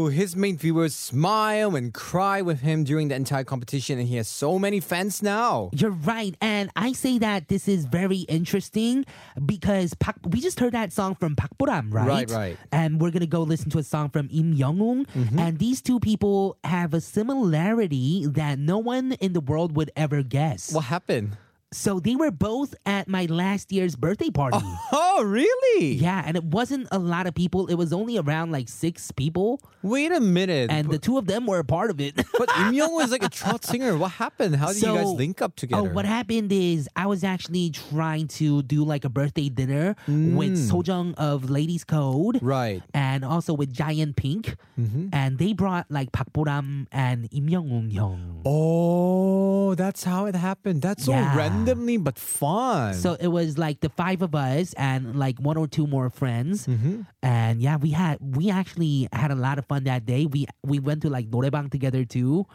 Ooh, 0.00 0.06
his 0.06 0.34
main 0.34 0.56
viewers 0.56 0.94
smile 0.94 1.76
and 1.76 1.92
cry 1.92 2.40
with 2.40 2.60
him 2.60 2.84
during 2.84 3.08
the 3.08 3.14
entire 3.14 3.44
competition, 3.44 3.98
and 3.98 4.08
he 4.08 4.16
has 4.16 4.28
so 4.28 4.58
many 4.58 4.80
fans 4.80 5.22
now. 5.22 5.70
You're 5.74 5.90
right. 5.90 6.34
And 6.40 6.70
I 6.74 6.92
say 6.92 7.18
that 7.18 7.48
this 7.48 7.68
is 7.68 7.84
very 7.84 8.20
interesting 8.20 9.04
because 9.44 9.92
Pak, 9.94 10.16
we 10.26 10.40
just 10.40 10.58
heard 10.58 10.72
that 10.72 10.92
song 10.92 11.16
from 11.16 11.36
Pak 11.36 11.50
Boram, 11.58 11.90
right? 11.90 12.06
Right, 12.06 12.30
right. 12.30 12.58
And 12.72 13.00
we're 13.00 13.10
to 13.10 13.26
go 13.26 13.42
listen 13.42 13.70
to 13.70 13.78
a 13.78 13.82
song 13.82 14.08
from 14.08 14.28
Im 14.32 14.54
Young. 14.54 14.70
Mm-hmm. 15.04 15.38
And 15.38 15.58
these 15.58 15.82
two 15.82 16.00
people 16.00 16.56
have 16.64 16.94
a 16.94 17.00
similarity 17.00 18.26
that 18.26 18.58
no 18.58 18.78
one 18.78 19.12
in 19.20 19.32
the 19.34 19.40
world 19.40 19.76
would 19.76 19.90
ever 19.96 20.22
guess. 20.22 20.72
What 20.72 20.84
happened? 20.84 21.36
So 21.72 22.00
they 22.00 22.16
were 22.16 22.32
both 22.32 22.74
at 22.84 23.06
my 23.06 23.26
last 23.26 23.70
year's 23.70 23.94
birthday 23.94 24.30
party. 24.30 24.58
Oh, 24.92 25.22
really? 25.22 25.92
Yeah, 25.92 26.22
and 26.24 26.36
it 26.36 26.42
wasn't 26.42 26.88
a 26.90 26.98
lot 26.98 27.26
of 27.26 27.34
people. 27.34 27.66
It 27.68 27.74
was 27.74 27.92
only 27.92 28.18
around 28.18 28.50
like 28.50 28.68
six 28.68 29.12
people. 29.12 29.60
Wait 29.82 30.10
a 30.10 30.20
minute. 30.20 30.70
And 30.70 30.90
the 30.90 30.98
two 30.98 31.16
of 31.16 31.26
them 31.26 31.46
were 31.46 31.58
a 31.58 31.64
part 31.64 31.90
of 31.90 32.00
it. 32.00 32.16
but 32.38 32.50
Im 32.58 32.74
Young 32.74 32.94
was 32.94 33.10
like 33.10 33.22
a 33.22 33.28
trot 33.28 33.64
singer. 33.64 33.96
What 33.96 34.12
happened? 34.12 34.56
How 34.56 34.72
did 34.72 34.82
you 34.82 34.88
guys 34.88 35.06
link 35.06 35.42
up 35.42 35.52
oh, 35.52 35.56
together? 35.56 35.88
Oh, 35.88 35.92
what 35.92 36.06
happened 36.06 36.50
is 36.52 36.88
I 36.96 37.06
was 37.06 37.22
actually 37.22 37.70
trying 37.70 38.28
to 38.28 38.62
do 38.62 38.84
like 38.84 39.04
a 39.04 39.08
birthday 39.08 39.48
dinner 39.48 39.94
mm. 40.08 40.34
with 40.34 40.56
Sojung 40.58 41.14
of 41.14 41.50
Ladies 41.50 41.84
Code. 41.84 42.42
Right. 42.42 42.82
And 42.92 43.24
also 43.24 43.54
with 43.54 43.72
Giant 43.72 44.16
Pink. 44.16 44.56
Mm-hmm. 44.78 45.08
And 45.12 45.38
they 45.38 45.52
brought 45.52 45.86
like 45.90 46.12
Pak 46.12 46.32
Boram 46.32 46.86
and 46.90 47.28
Im 47.32 47.48
Young 47.48 47.90
Young. 47.90 48.42
Oh, 48.44 49.74
that's 49.76 50.04
how 50.04 50.26
it 50.26 50.34
happened. 50.34 50.82
That's 50.82 51.04
so 51.04 51.12
Yeah 51.12 51.36
randomly 51.66 51.96
but 51.96 52.18
fun. 52.18 52.94
So 52.94 53.16
it 53.20 53.28
was 53.28 53.58
like 53.58 53.80
the 53.80 53.88
five 53.88 54.22
of 54.22 54.34
us 54.34 54.72
and 54.74 55.16
like 55.16 55.38
one 55.38 55.56
or 55.56 55.66
two 55.66 55.86
more 55.86 56.10
friends, 56.10 56.66
mm-hmm. 56.66 57.02
and 57.22 57.60
yeah, 57.60 57.76
we 57.76 57.90
had 57.90 58.18
we 58.20 58.50
actually 58.50 59.08
had 59.12 59.30
a 59.30 59.34
lot 59.34 59.58
of 59.58 59.66
fun 59.66 59.84
that 59.84 60.06
day. 60.06 60.26
We 60.26 60.46
we 60.62 60.78
went 60.78 61.02
to 61.02 61.10
like 61.10 61.30
norebang 61.30 61.70
together 61.70 62.04
too 62.04 62.46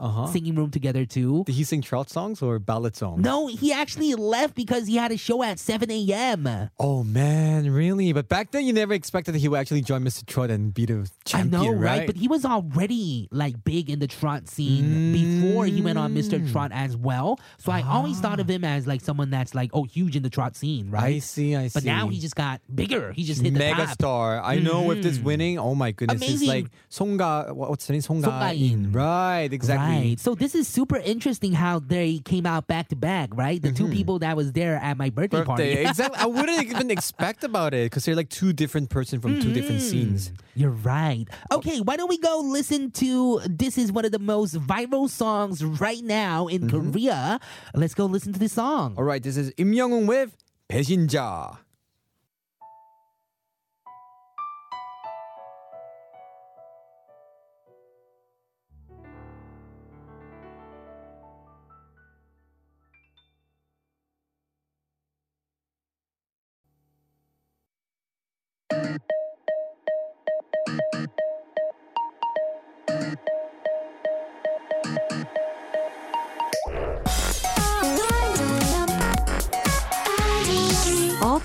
uh-huh. 0.00 0.26
singing 0.26 0.54
room 0.54 0.70
together 0.70 1.04
too. 1.04 1.44
Did 1.44 1.54
he 1.54 1.64
sing 1.64 1.82
Trot 1.82 2.10
songs 2.10 2.42
or 2.42 2.58
ballad 2.58 2.96
songs? 2.96 3.22
No, 3.22 3.46
he 3.46 3.72
actually 3.72 4.14
left 4.14 4.54
because 4.54 4.86
he 4.86 4.96
had 4.96 5.12
a 5.12 5.16
show 5.16 5.42
at 5.42 5.58
7 5.58 5.90
a.m. 5.90 6.70
Oh 6.78 7.04
man, 7.04 7.70
really? 7.70 8.12
But 8.12 8.28
back 8.28 8.50
then 8.50 8.64
you 8.64 8.72
never 8.72 8.94
expected 8.94 9.32
that 9.34 9.38
he 9.38 9.48
would 9.48 9.58
actually 9.58 9.82
join 9.82 10.02
Mr. 10.02 10.24
Trot 10.26 10.50
and 10.50 10.72
be 10.72 10.86
the 10.86 11.08
champion, 11.24 11.54
I 11.60 11.64
know, 11.64 11.72
right? 11.72 11.98
right? 11.98 12.06
But 12.06 12.16
he 12.16 12.28
was 12.28 12.44
already 12.44 13.28
like 13.30 13.62
big 13.62 13.90
in 13.90 13.98
the 13.98 14.06
Trot 14.06 14.48
scene 14.48 14.84
mm. 14.84 15.12
before 15.12 15.66
he 15.66 15.82
went 15.82 15.98
on 15.98 16.14
Mr. 16.14 16.40
Mm. 16.40 16.50
Trot 16.50 16.70
as 16.72 16.96
well. 16.96 17.38
So 17.58 17.70
ah. 17.70 17.76
I 17.76 17.82
always 17.82 18.18
thought 18.20 18.40
of 18.40 18.48
ah. 18.48 18.52
him 18.52 18.64
as 18.64 18.86
like 18.86 19.02
someone 19.02 19.30
that's 19.30 19.54
like 19.54 19.70
oh 19.74 19.84
huge 19.84 20.16
in 20.16 20.22
the 20.22 20.30
Trot 20.30 20.56
scene, 20.56 20.90
right? 20.90 21.16
I 21.16 21.18
see, 21.18 21.54
I 21.54 21.68
see. 21.68 21.74
But 21.74 21.84
now 21.84 22.08
he 22.08 22.18
just 22.18 22.36
got 22.36 22.60
bigger. 22.74 23.12
He 23.12 23.24
just 23.24 23.42
hit 23.42 23.52
the 23.52 23.58
mega 23.58 23.88
star. 23.88 24.40
I 24.42 24.58
mm. 24.58 24.62
know 24.62 24.82
with 24.82 25.02
this 25.02 25.16
mm-hmm. 25.16 25.26
winning, 25.26 25.58
oh 25.58 25.74
my 25.74 25.92
goodness, 25.92 26.22
Amazing. 26.22 26.34
it's 26.34 26.48
like 26.48 26.66
Songa. 26.88 27.52
What's 27.52 27.86
the 27.86 27.92
name? 27.92 28.02
Songa 28.02 28.52
In. 28.54 28.92
Right, 28.92 29.52
exactly. 29.52 29.86
Right. 29.86 29.89
So 30.19 30.35
this 30.35 30.55
is 30.55 30.67
super 30.67 30.97
interesting 30.97 31.53
how 31.53 31.79
they 31.79 32.19
came 32.19 32.45
out 32.45 32.67
back 32.67 32.89
to 32.89 32.95
back, 32.95 33.29
right? 33.33 33.61
The 33.61 33.71
two 33.71 33.89
people 33.89 34.19
that 34.19 34.35
was 34.37 34.51
there 34.53 34.75
at 34.77 34.97
my 34.97 35.09
birthday, 35.09 35.37
Mm-hmm. 35.39 35.49
Birthday, 35.51 35.75
party. 35.75 35.87
exactly. 35.89 36.19
I 36.19 36.25
wouldn't 36.27 36.63
even 36.63 36.91
expect 36.91 37.43
about 37.43 37.73
it 37.73 37.85
because 37.91 38.05
they're 38.05 38.15
like 38.15 38.29
two 38.29 38.53
different 38.53 38.89
person 38.89 39.19
from 39.19 39.41
two 39.41 39.51
different 39.53 39.81
scenes. 39.81 40.31
You're 40.55 40.71
right. 40.71 41.25
Okay, 41.51 41.79
why 41.81 41.97
don't 41.97 42.09
we 42.09 42.17
go 42.17 42.39
listen 42.43 42.91
to 42.91 43.41
this 43.49 43.77
is 43.77 43.91
one 43.91 44.05
of 44.05 44.11
the 44.11 44.19
most 44.19 44.55
viral 44.55 45.09
songs 45.09 45.63
right 45.63 46.03
now 46.03 46.47
in 46.47 46.63
Mm-hmm. 46.69 46.91
Korea. 46.91 47.39
Let's 47.73 47.93
go 47.93 48.05
listen 48.05 48.33
to 48.33 48.39
this 48.39 48.53
song. 48.53 48.95
All 48.97 49.03
right, 49.03 49.21
this 49.21 49.37
is 49.37 49.51
Im 49.57 49.73
Young 49.73 50.07
with 50.07 50.35
배신자. 50.69 51.57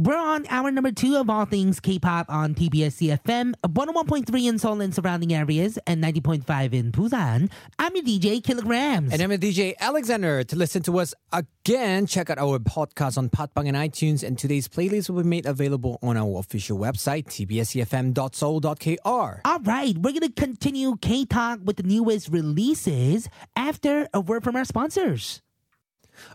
We're 0.00 0.16
on 0.16 0.46
hour 0.48 0.70
number 0.70 0.92
two 0.92 1.16
of 1.16 1.28
all 1.28 1.44
things 1.44 1.80
K-pop 1.80 2.26
on 2.28 2.54
TBS 2.54 3.18
EFM, 3.18 3.54
101.3 3.66 4.48
in 4.48 4.56
Seoul 4.60 4.80
and 4.80 4.94
surrounding 4.94 5.34
areas, 5.34 5.76
and 5.88 6.00
90.5 6.00 6.72
in 6.72 6.92
Busan. 6.92 7.50
I'm 7.80 7.96
your 7.96 8.04
DJ 8.04 8.40
Killagramz. 8.40 9.12
And 9.12 9.20
I'm 9.20 9.32
a 9.32 9.36
DJ 9.36 9.74
Alexander. 9.80 10.44
To 10.44 10.54
listen 10.54 10.82
to 10.82 11.00
us 11.00 11.14
again, 11.32 12.06
check 12.06 12.30
out 12.30 12.38
our 12.38 12.60
podcast 12.60 13.18
on 13.18 13.28
Podbbang 13.28 13.66
and 13.66 13.76
iTunes. 13.76 14.22
And 14.22 14.38
today's 14.38 14.68
playlist 14.68 15.10
will 15.10 15.24
be 15.24 15.28
made 15.28 15.46
available 15.46 15.98
on 16.00 16.16
our 16.16 16.38
official 16.38 16.78
website, 16.78 17.24
tbsefm.seoul.kr. 17.24 19.40
All 19.44 19.60
right, 19.62 19.98
we're 19.98 20.12
going 20.12 20.20
to 20.20 20.30
continue 20.30 20.96
K 20.98 21.24
Talk 21.24 21.58
with 21.64 21.76
the 21.76 21.82
newest 21.82 22.28
releases 22.28 23.28
after 23.56 24.06
a 24.14 24.20
word 24.20 24.44
from 24.44 24.54
our 24.54 24.64
sponsors. 24.64 25.42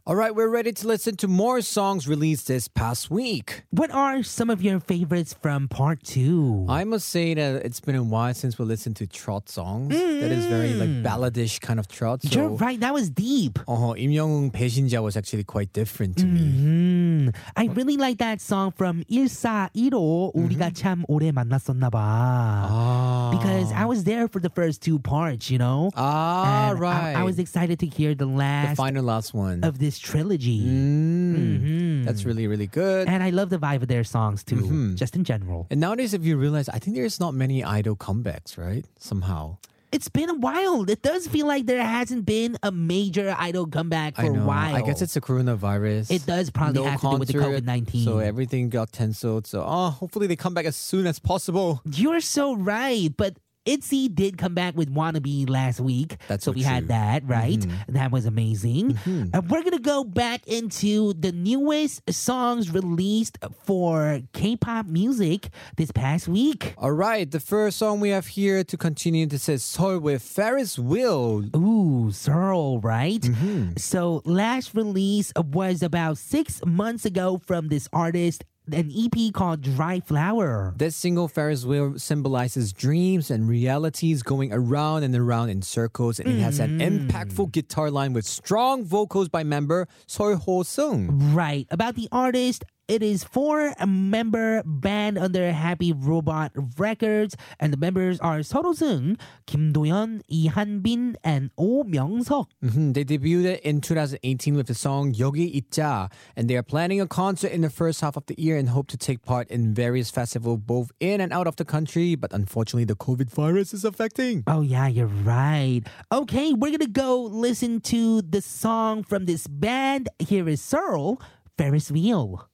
All 0.07 0.17
right, 0.17 0.35
we're 0.35 0.49
ready 0.49 0.73
to 0.73 0.87
listen 0.89 1.17
to 1.17 1.29
more 1.29 1.61
songs 1.61 2.09
released 2.09 2.49
this 2.49 2.67
past 2.67 3.11
week. 3.11 3.63
What 3.71 3.91
are 3.91 4.23
some 4.23 4.49
of 4.51 4.61
your 4.63 4.81
favorites 4.81 5.35
from 5.41 5.69
part 5.69 6.03
two? 6.03 6.65
I 6.69 6.85
must 6.85 7.09
say 7.09 7.35
that 7.35 7.65
it's 7.65 7.81
been 7.81 7.95
a 7.95 8.03
while 8.03 8.33
since 8.35 8.59
we 8.59 8.65
listened 8.65 8.97
to 8.97 9.07
trot 9.07 9.49
songs. 9.49 9.91
That 9.95 10.33
is 10.33 10.47
very 10.47 10.73
like 10.75 11.03
balladish 11.03 11.59
kind 11.61 11.79
of 11.79 11.89
trot. 11.89 12.23
So, 12.23 12.29
You're 12.33 12.49
right, 12.57 12.81
that 12.81 12.93
was 12.93 13.09
deep. 13.11 13.59
uh 13.69 13.95
Im 13.97 14.11
Young 14.11 14.51
배신자 14.51 15.03
was 15.03 15.17
actually 15.17 15.45
quite 15.45 15.73
different 15.73 16.17
to 16.19 16.27
me. 16.27 16.41
Mm, 16.41 17.35
I 17.57 17.67
really 17.67 17.97
like 17.97 18.19
that 18.19 18.41
song 18.41 18.73
from 18.73 19.05
1415 19.09 20.33
우리가 20.35 20.73
참 20.75 21.05
오래 21.09 21.33
만났었나 21.33 21.91
봐. 21.91 21.99
Ah. 22.01 23.31
Because 23.33 23.73
I 23.73 23.85
was 23.85 24.05
there 24.05 24.29
for 24.29 24.41
the 24.41 24.51
first 24.51 24.83
two 24.83 24.99
parts, 24.99 25.51
you 25.51 25.59
know? 25.59 25.91
ah, 25.97 26.71
And 26.71 26.81
right. 26.81 27.15
I, 27.17 27.21
I 27.21 27.23
was 27.25 27.39
excited 27.39 27.79
to 27.81 27.87
hear 27.87 28.15
the 28.15 28.27
the 28.29 28.35
last 28.37 28.77
final 28.77 29.05
last 29.05 29.33
one. 29.35 29.63
of 29.74 29.80
this 29.80 29.98
trilogy. 30.00 30.62
Mm, 30.62 32.06
That's 32.06 32.26
really, 32.26 32.48
really 32.48 32.68
good. 32.68 33.08
And 33.08 33.24
I 33.24 33.30
love 33.32 33.50
the 33.50 33.58
vibe 33.58 33.82
of 33.82 33.88
their 33.88 34.04
songs 34.04 34.44
too, 34.44 34.56
Mm-hmm. 34.58 34.96
just 34.96 35.16
in 35.16 35.24
general. 35.24 35.68
And 35.72 35.80
nowadays, 35.82 36.14
if 36.14 36.24
you 36.24 36.38
realize, 36.38 36.70
I 36.70 36.78
think 36.80 36.96
there's 36.96 37.20
not 37.20 37.34
many 37.34 37.64
idol 37.64 37.96
comebacks, 37.96 38.58
right? 38.58 38.86
Somehow. 39.00 39.58
It's 39.92 40.10
been 40.10 40.30
a 40.30 40.34
while. 40.34 40.90
It 40.90 41.02
does 41.04 41.28
feel 41.28 41.46
like 41.46 41.66
there 41.68 41.84
hasn't 41.84 42.26
been 42.26 42.58
a 42.64 42.72
major 42.72 43.36
idol 43.38 43.68
comeback 43.68 44.16
for 44.16 44.26
a 44.26 44.44
while. 44.44 44.76
I 44.76 44.82
guess 44.82 45.02
it's 45.04 45.14
the 45.14 45.22
coronavirus. 45.22 46.10
It 46.10 46.26
does 46.26 46.50
probably 46.50 46.82
no 46.82 46.90
have 46.90 47.02
to 47.02 47.10
do 47.12 47.18
with 47.18 47.28
the 47.30 47.38
COVID-19. 47.38 48.04
So 48.04 48.18
everything 48.18 48.70
got 48.70 48.92
canceled. 48.92 49.46
So, 49.46 49.64
oh, 49.66 49.90
hopefully 49.92 50.26
they 50.26 50.36
come 50.36 50.56
back 50.56 50.66
as 50.66 50.76
soon 50.76 51.06
as 51.06 51.20
possible. 51.20 51.82
You're 51.86 52.22
so 52.22 52.56
right, 52.56 53.10
but 53.16 53.38
ITZY 53.66 54.14
did 54.14 54.38
come 54.38 54.54
back 54.54 54.76
with 54.76 54.94
Wannabe 54.94 55.50
last 55.50 55.80
week. 55.80 56.18
That's 56.28 56.46
so 56.46 56.52
we 56.52 56.64
had 56.64 56.88
true. 56.88 56.96
Mm-hmm. 56.96 57.28
that, 57.28 57.28
right? 57.28 57.66
That 57.88 58.12
was 58.12 58.26
amazing. 58.26 58.98
And 59.06 59.50
we're 59.50 59.62
going 59.62 59.72
to 59.72 59.80
go 59.80 60.04
back 60.04 60.48
into 60.48 61.14
the 61.14 61.32
newest 61.32 62.02
songs 62.14 62.72
released 62.72 63.38
for 63.64 64.22
K-pop 64.34 64.86
music 64.88 65.50
this 65.78 65.92
past 65.92 66.28
week. 66.28 66.74
All 66.78 66.92
right, 66.92 67.30
the 67.30 67.40
first 67.40 67.78
song 67.78 68.00
we 68.00 68.10
have 68.10 68.28
here 68.28 68.64
to 68.64 68.78
continue 68.78 69.26
this 69.26 69.48
is 69.48 69.64
SURL 69.64 70.00
with 70.00 70.22
Ferris 70.22 70.78
Wheel. 70.78 71.44
Ooh, 71.56 72.12
SURL, 72.12 72.80
right? 72.84 73.22
Mm-hmm. 73.22 73.78
So 73.78 74.22
last 74.26 74.74
release 74.74 75.32
was 75.36 75.82
about 75.82 76.18
six 76.18 76.62
months 76.66 77.06
ago 77.06 77.42
from 77.46 77.70
this 77.70 77.88
artist, 77.94 78.44
an 78.72 78.92
EP 78.96 79.34
called 79.34 79.62
Dry 79.62 80.00
Flower. 80.00 80.74
This 80.78 80.96
single 80.96 81.28
Ferris 81.28 81.66
wheel 81.66 82.00
symbolizes 82.00 82.72
dreams 82.72 83.30
and 83.30 83.48
realities 83.50 84.24
going 84.24 84.54
around 84.54 85.04
and 85.04 85.14
around 85.16 85.50
in 85.50 85.62
circles, 85.62 86.20
and 86.20 86.30
it 86.30 86.40
has 86.40 86.60
an 86.60 86.80
Mm-hmm. 86.80 87.08
impactful 87.10 87.52
guitar 87.52 87.92
line 87.92 88.14
with 88.14 88.26
strong 88.26 88.84
vocals 88.86 89.28
by 89.30 89.44
member 89.44 89.88
Seo 90.08 90.40
Ho 90.40 90.64
Sung. 90.64 91.34
Right. 91.34 91.68
About 91.72 91.96
the 91.96 92.08
artist, 92.12 92.64
it 92.94 93.02
is 93.02 93.24
four 93.24 93.74
member 93.86 94.62
band 94.66 95.18
under 95.18 95.52
Happy 95.52 95.92
Robot 95.92 96.52
Records, 96.78 97.36
and 97.60 97.74
the 97.74 97.78
members 97.78 98.20
are 98.20 98.40
Seo 98.46 98.76
Sung, 98.76 99.18
Kim 99.48 99.74
Do-yeon, 99.74 100.22
Lee 100.30 100.46
Han-bin, 100.46 101.18
and 101.24 101.50
Oh 101.58 101.84
Myung-seok. 101.84 102.46
Mhm, 102.64 102.94
They 102.94 103.04
debuted 103.04 103.60
in 103.62 103.82
2018 103.82 104.54
with 104.54 104.68
the 104.68 104.76
song 104.76 105.14
Yogi 105.16 105.60
Itja, 105.60 106.12
and 106.38 106.48
they 106.48 106.56
are 106.56 106.62
planning 106.62 107.02
a 107.02 107.08
concert 107.08 107.52
in 107.52 107.62
the 107.62 107.72
first 107.72 108.02
half 108.02 108.16
of 108.16 108.28
the 108.28 108.36
year 108.38 108.58
and 108.58 108.70
hope 108.70 108.86
to 108.94 108.98
take 108.98 109.24
part 109.26 109.50
in 109.50 109.74
various 109.74 110.12
festivals 110.12 110.60
both 110.62 110.92
in 111.00 111.20
and 111.20 111.34
out 111.34 111.48
of 111.48 111.56
the 111.56 111.66
country. 111.66 112.14
But 112.14 112.32
unfortunately, 112.32 112.86
the 112.86 112.96
COVID 112.96 113.30
virus 113.34 113.74
is 113.74 113.84
affecting. 113.84 114.44
Oh 114.46 114.62
yeah, 114.62 114.86
you're 114.88 115.08
right. 115.26 115.82
Okay, 116.12 116.54
we're 116.54 116.70
gonna 116.72 116.86
go 116.88 117.24
listen 117.24 117.82
to 117.90 118.22
the 118.22 118.42
song 118.42 119.02
from 119.02 119.26
this 119.26 119.48
band. 119.48 120.10
Here 120.20 120.48
is 120.48 120.62
SURL, 120.62 121.18
Ferris 121.58 121.90
Wheel. 121.90 122.48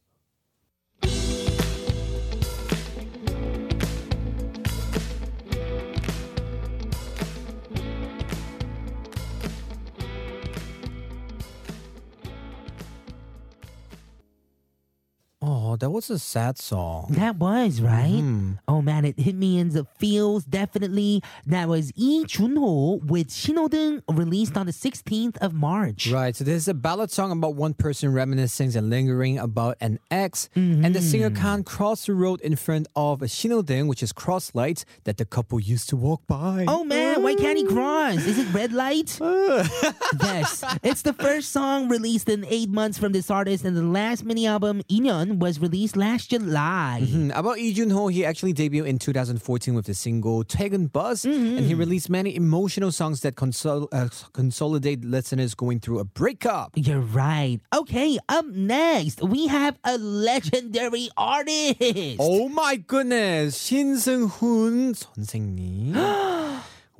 Oh, 15.51 15.75
that 15.77 15.89
was 15.89 16.11
a 16.11 16.19
sad 16.19 16.59
song. 16.59 17.07
That 17.09 17.37
was, 17.37 17.81
right? 17.81 18.21
Mm. 18.21 18.59
Oh 18.67 18.83
man, 18.83 19.03
it 19.03 19.17
hit 19.17 19.33
me 19.33 19.57
in 19.57 19.69
the 19.69 19.87
feels, 19.97 20.45
definitely. 20.45 21.23
That 21.47 21.67
was 21.67 21.91
Lee 21.97 22.23
Junho 22.25 23.03
with 23.03 23.29
Shinodeng, 23.29 24.03
released 24.07 24.55
on 24.55 24.67
the 24.67 24.71
16th 24.71 25.37
of 25.37 25.55
March. 25.55 26.11
Right, 26.11 26.35
so 26.35 26.43
this 26.43 26.55
is 26.55 26.67
a 26.67 26.75
ballad 26.75 27.09
song 27.09 27.31
about 27.31 27.55
one 27.55 27.73
person 27.73 28.13
reminiscing 28.13 28.75
and 28.75 28.91
lingering 28.91 29.39
about 29.39 29.77
an 29.81 29.97
ex. 30.11 30.49
Mm-hmm. 30.55 30.85
And 30.85 30.93
the 30.93 31.01
singer 31.01 31.31
can't 31.31 31.65
cross 31.65 32.05
the 32.05 32.13
road 32.13 32.41
in 32.41 32.55
front 32.55 32.87
of 32.95 33.23
a 33.23 33.25
Shinodeng, 33.25 33.87
which 33.87 34.03
is 34.03 34.11
cross 34.11 34.53
lights 34.53 34.85
that 35.05 35.17
the 35.17 35.25
couple 35.25 35.59
used 35.59 35.89
to 35.89 35.95
walk 35.95 36.21
by. 36.27 36.65
Oh 36.67 36.83
man, 36.83 37.23
why 37.23 37.33
can't 37.33 37.57
he 37.57 37.65
cross? 37.65 38.17
Is 38.17 38.37
it 38.37 38.53
red 38.53 38.71
light? 38.71 39.17
yes, 40.21 40.63
it's 40.83 41.01
the 41.01 41.13
first 41.13 41.51
song 41.51 41.89
released 41.89 42.29
in 42.29 42.45
eight 42.45 42.69
months 42.69 42.99
from 42.99 43.13
this 43.13 43.31
artist 43.31 43.65
and 43.65 43.75
the 43.75 43.81
last 43.81 44.23
mini 44.23 44.45
album, 44.45 44.83
Inyon 44.91 45.38
was 45.38 45.58
released 45.60 45.96
last 45.96 46.30
July. 46.30 47.02
Hmm, 47.06 47.30
About 47.30 47.56
Lee 47.56 47.72
Jun 47.72 47.90
Ho, 47.90 48.08
he 48.08 48.24
actually 48.24 48.52
debuted 48.54 48.86
in 48.86 48.98
2014 48.98 49.74
with 49.74 49.86
the 49.86 49.94
single 49.94 50.42
"Taken 50.44 50.86
Bus," 50.88 51.24
and 51.24 51.60
he 51.60 51.74
released 51.74 52.08
many 52.10 52.34
emotional 52.34 52.90
songs 52.92 53.20
that 53.22 53.34
consol- 53.36 53.88
uh, 53.92 54.08
consolidate 54.32 55.04
listeners 55.04 55.54
going 55.54 55.78
through 55.80 55.98
a 56.00 56.04
breakup. 56.04 56.72
You're 56.74 57.00
right. 57.00 57.60
Okay, 57.74 58.18
up 58.28 58.46
next, 58.46 59.22
we 59.22 59.46
have 59.48 59.78
a 59.84 59.98
legendary 59.98 61.08
artist. 61.16 62.18
Oh 62.20 62.48
my 62.48 62.76
goodness, 62.76 63.56
Shin 63.60 63.96
Seung-hoon 63.96 64.94
선생님. 64.94 65.94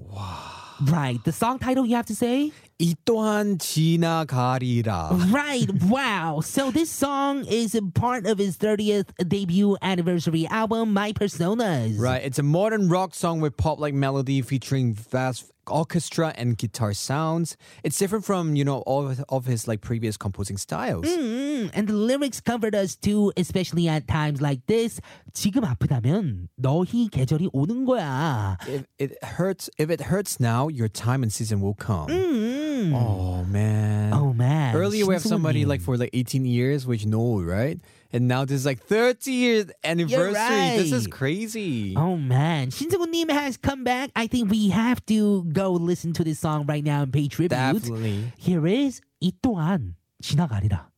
Right. 0.82 1.22
The 1.24 1.32
song 1.32 1.58
title 1.58 1.86
you 1.86 1.96
have 1.96 2.06
to 2.06 2.14
say? 2.14 2.52
이 2.80 2.94
또한 3.04 3.58
지나가리라. 3.58 5.32
Right. 5.32 5.70
Wow. 5.84 6.40
So 6.40 6.72
this 6.72 6.90
song 6.90 7.44
is 7.46 7.74
a 7.74 7.82
part 7.82 8.26
of 8.26 8.38
his 8.38 8.56
30th 8.56 9.10
debut 9.28 9.76
anniversary 9.80 10.46
album, 10.50 10.92
My 10.92 11.12
Personas. 11.12 11.98
Right, 12.00 12.22
it's 12.24 12.40
a 12.40 12.42
modern 12.42 12.88
rock 12.88 13.14
song 13.14 13.40
with 13.40 13.56
pop-like 13.56 13.94
melody 13.94 14.42
featuring 14.42 14.94
vast 14.94 15.44
orchestra 15.68 16.32
and 16.36 16.56
guitar 16.58 16.92
sounds. 16.92 17.56
It's 17.82 17.98
different 17.98 18.24
from 18.24 18.54
you 18.56 18.64
know 18.64 18.82
all 18.86 19.08
of- 19.08 19.24
of 19.28 19.46
his 19.46 19.66
like 19.66 19.80
previous 19.80 20.16
composing 20.16 20.56
styles. 20.58 21.06
Mm, 21.06 21.70
and 21.72 21.88
the 21.88 21.94
lyrics 21.94 22.40
comfort 22.40 22.74
us 22.74 22.94
too, 22.96 23.32
especially 23.36 23.88
at 23.88 24.06
times 24.06 24.40
like 24.40 24.60
this. 24.66 25.00
지금 25.32 25.64
아프다면 25.64 26.48
너희 26.60 27.08
계절이 27.10 27.50
오는 27.52 27.84
거야. 27.86 28.56
If 28.68 28.84
it 28.98 29.12
hurts, 29.38 29.70
if 29.78 29.90
it 29.90 30.02
hurts 30.12 30.38
now, 30.38 30.68
your 30.68 30.88
time 30.88 31.22
and 31.22 31.32
season 31.32 31.60
will 31.60 31.74
come. 31.74 32.08
Mm. 32.08 32.47
Oh 32.94 33.44
man. 33.44 34.12
Oh 34.12 34.32
man. 34.32 34.74
Earlier 34.74 35.06
we 35.06 35.14
have 35.14 35.22
somebody 35.22 35.64
신승훈님. 35.64 35.68
like 35.68 35.80
for 35.80 35.96
like 35.96 36.10
18 36.12 36.44
years, 36.44 36.86
which 36.86 37.06
no, 37.06 37.40
right? 37.40 37.78
And 38.12 38.28
now 38.28 38.44
this 38.44 38.60
is 38.60 38.66
like 38.66 38.80
30 38.80 39.32
years 39.32 39.66
anniversary. 39.82 40.78
This 40.78 40.92
is 40.92 41.06
right. 41.06 41.12
crazy. 41.12 41.94
Oh 41.96 42.16
man, 42.16 42.70
신승훈님 42.70 43.30
has 43.30 43.56
come 43.56 43.84
back. 43.84 44.10
I 44.14 44.26
think 44.26 44.50
we 44.50 44.68
have 44.70 45.04
to 45.06 45.44
go 45.44 45.72
listen 45.72 46.12
to 46.14 46.24
this 46.24 46.38
song 46.38 46.66
right 46.66 46.84
now 46.84 47.02
and 47.02 47.12
pay 47.12 47.28
tribute. 47.28 47.50
Definitely. 47.50 48.32
Here 48.38 48.66
is 48.66 49.00
이 49.22 49.32
또한 49.42 49.96
지나가리라. 50.22 50.90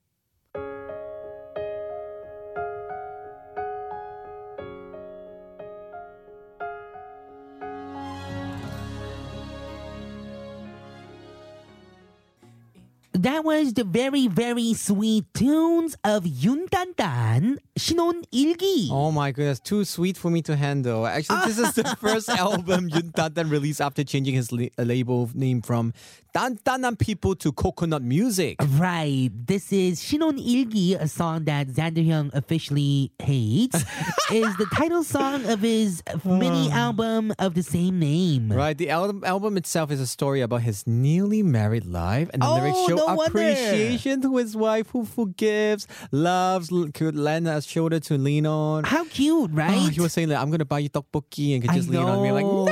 That 13.31 13.45
was 13.45 13.71
the 13.71 13.85
very, 13.85 14.27
very 14.27 14.73
sweet 14.73 15.23
tunes 15.33 15.95
of 16.03 16.25
Yuntantan 16.25 17.59
Shinon 17.79 18.25
Ilgi. 18.29 18.89
Oh 18.91 19.09
my 19.09 19.31
goodness, 19.31 19.61
too 19.61 19.85
sweet 19.85 20.17
for 20.17 20.29
me 20.29 20.41
to 20.41 20.57
handle. 20.57 21.07
Actually, 21.07 21.45
this 21.45 21.57
is 21.57 21.73
the 21.75 21.95
first 22.01 22.27
album 22.27 22.89
Yuntantan 22.89 23.49
released 23.49 23.79
after 23.79 24.03
changing 24.03 24.35
his 24.35 24.51
la- 24.51 24.67
uh, 24.77 24.83
label 24.83 25.29
name 25.33 25.61
from 25.61 25.93
Tantanan 26.35 26.99
People 26.99 27.35
to 27.35 27.53
Coconut 27.53 28.01
Music. 28.01 28.57
Right. 28.77 29.29
This 29.33 29.71
is 29.71 30.01
Shinon 30.01 30.35
Ilgi, 30.39 30.99
a 30.99 31.07
song 31.07 31.45
that 31.45 31.67
Xander 31.67 32.05
Young 32.05 32.31
officially 32.33 33.11
hates, 33.19 33.77
is 34.31 34.55
the 34.57 34.67
title 34.73 35.03
song 35.03 35.45
of 35.45 35.61
his 35.61 36.03
mini 36.25 36.67
hmm. 36.67 36.73
album 36.73 37.33
of 37.39 37.53
the 37.53 37.63
same 37.63 37.99
name. 37.99 38.51
Right. 38.51 38.77
The 38.77 38.89
album, 38.89 39.23
album 39.25 39.55
itself 39.55 39.89
is 39.89 39.99
a 39.99 40.07
story 40.07 40.41
about 40.41 40.61
his 40.61 40.85
newly 40.85 41.43
married 41.43 41.85
life, 41.85 42.29
and 42.33 42.41
the 42.41 42.47
oh, 42.47 42.55
lyrics 42.55 42.79
show 42.87 42.95
no 42.95 43.07
up 43.07 43.20
wonder. 43.21 43.39
appreciation 43.39 44.21
to 44.21 44.37
his 44.37 44.55
wife 44.55 44.89
who 44.91 45.05
forgives, 45.05 45.87
loves, 46.11 46.71
could 46.93 47.15
lend 47.15 47.47
a 47.47 47.61
shoulder 47.61 47.99
to 48.01 48.17
lean 48.17 48.45
on. 48.45 48.83
How 48.83 49.05
cute, 49.05 49.51
oh, 49.51 49.55
right? 49.55 49.77
Oh, 49.77 49.89
he 49.89 49.99
was 50.01 50.13
saying 50.13 50.29
like, 50.29 50.39
"I'm 50.39 50.51
gonna 50.51 50.65
buy 50.65 50.79
you 50.79 50.89
tteokbokki," 50.89 51.53
and 51.53 51.63
could 51.63 51.73
just 51.73 51.89
lean 51.89 52.03
on 52.03 52.21
me. 52.21 52.31
Like, 52.31 52.45
no, 52.45 52.65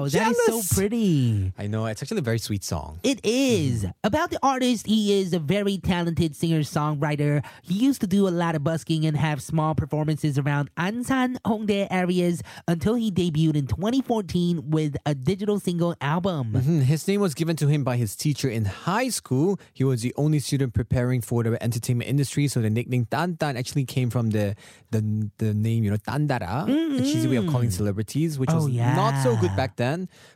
wow, 0.00 0.08
that 0.08 0.30
is 0.30 0.44
so 0.68 0.74
pretty. 0.76 1.52
I 1.58 1.66
know 1.66 1.86
it's 1.86 2.02
actually 2.02 2.18
a 2.18 2.22
very 2.22 2.38
sweet 2.38 2.64
song. 2.64 2.98
It 3.02 3.20
is. 3.24 3.86
About 4.04 4.30
the 4.30 4.38
artist, 4.42 4.86
he 4.86 5.20
is 5.20 5.32
a 5.32 5.38
very 5.38 5.78
talented 5.78 6.34
singer 6.36 6.60
songwriter. 6.60 7.44
He 7.62 7.74
used 7.74 8.00
to 8.02 8.06
do 8.06 8.26
a 8.28 8.30
lot 8.30 8.54
of 8.54 8.64
busking 8.64 9.04
and 9.06 9.16
have 9.16 9.42
small 9.42 9.74
performances 9.74 10.38
around 10.38 10.70
Ansan, 10.76 11.36
Hongdae 11.44 11.88
areas 11.90 12.42
until 12.68 12.94
he 12.94 13.10
debuted 13.10 13.56
in 13.56 13.66
2014 13.66 14.70
with 14.70 14.96
a 15.06 15.14
digital 15.14 15.58
single 15.60 15.94
album. 16.00 16.52
Hmm, 16.54 16.80
His 16.80 17.06
name 17.08 17.20
was 17.20 17.34
given 17.34 17.56
to 17.56 17.68
him 17.68 17.84
by 17.84 17.96
his 17.96 18.16
teacher 18.16 18.48
in 18.48 18.64
high 18.64 19.08
school. 19.08 19.58
He 19.72 19.84
was 19.84 20.02
the 20.02 20.12
only 20.16 20.38
student 20.38 20.74
preparing 20.74 21.20
for 21.20 21.42
the 21.42 21.62
entertainment 21.62 22.08
industry, 22.10 22.48
so 22.48 22.60
the 22.60 22.70
nickname 22.70 23.06
Tan 23.10 23.36
Tan 23.36 23.56
actually 23.56 23.84
came 23.84 24.10
from 24.10 24.30
the 24.30 24.54
the, 24.90 25.00
the 25.38 25.54
name, 25.54 25.84
you 25.84 25.90
know, 25.90 25.96
Tandara, 25.96 26.68
a 26.68 27.00
cheesy 27.00 27.26
way 27.28 27.36
of 27.36 27.46
calling 27.46 27.70
celebrities, 27.70 28.38
which 28.38 28.50
Oh, 28.52 28.64
was 28.66 28.74
not 28.74 29.22
so 29.22 29.36
good 29.40 29.54
back 29.56 29.76
then. 29.76 29.81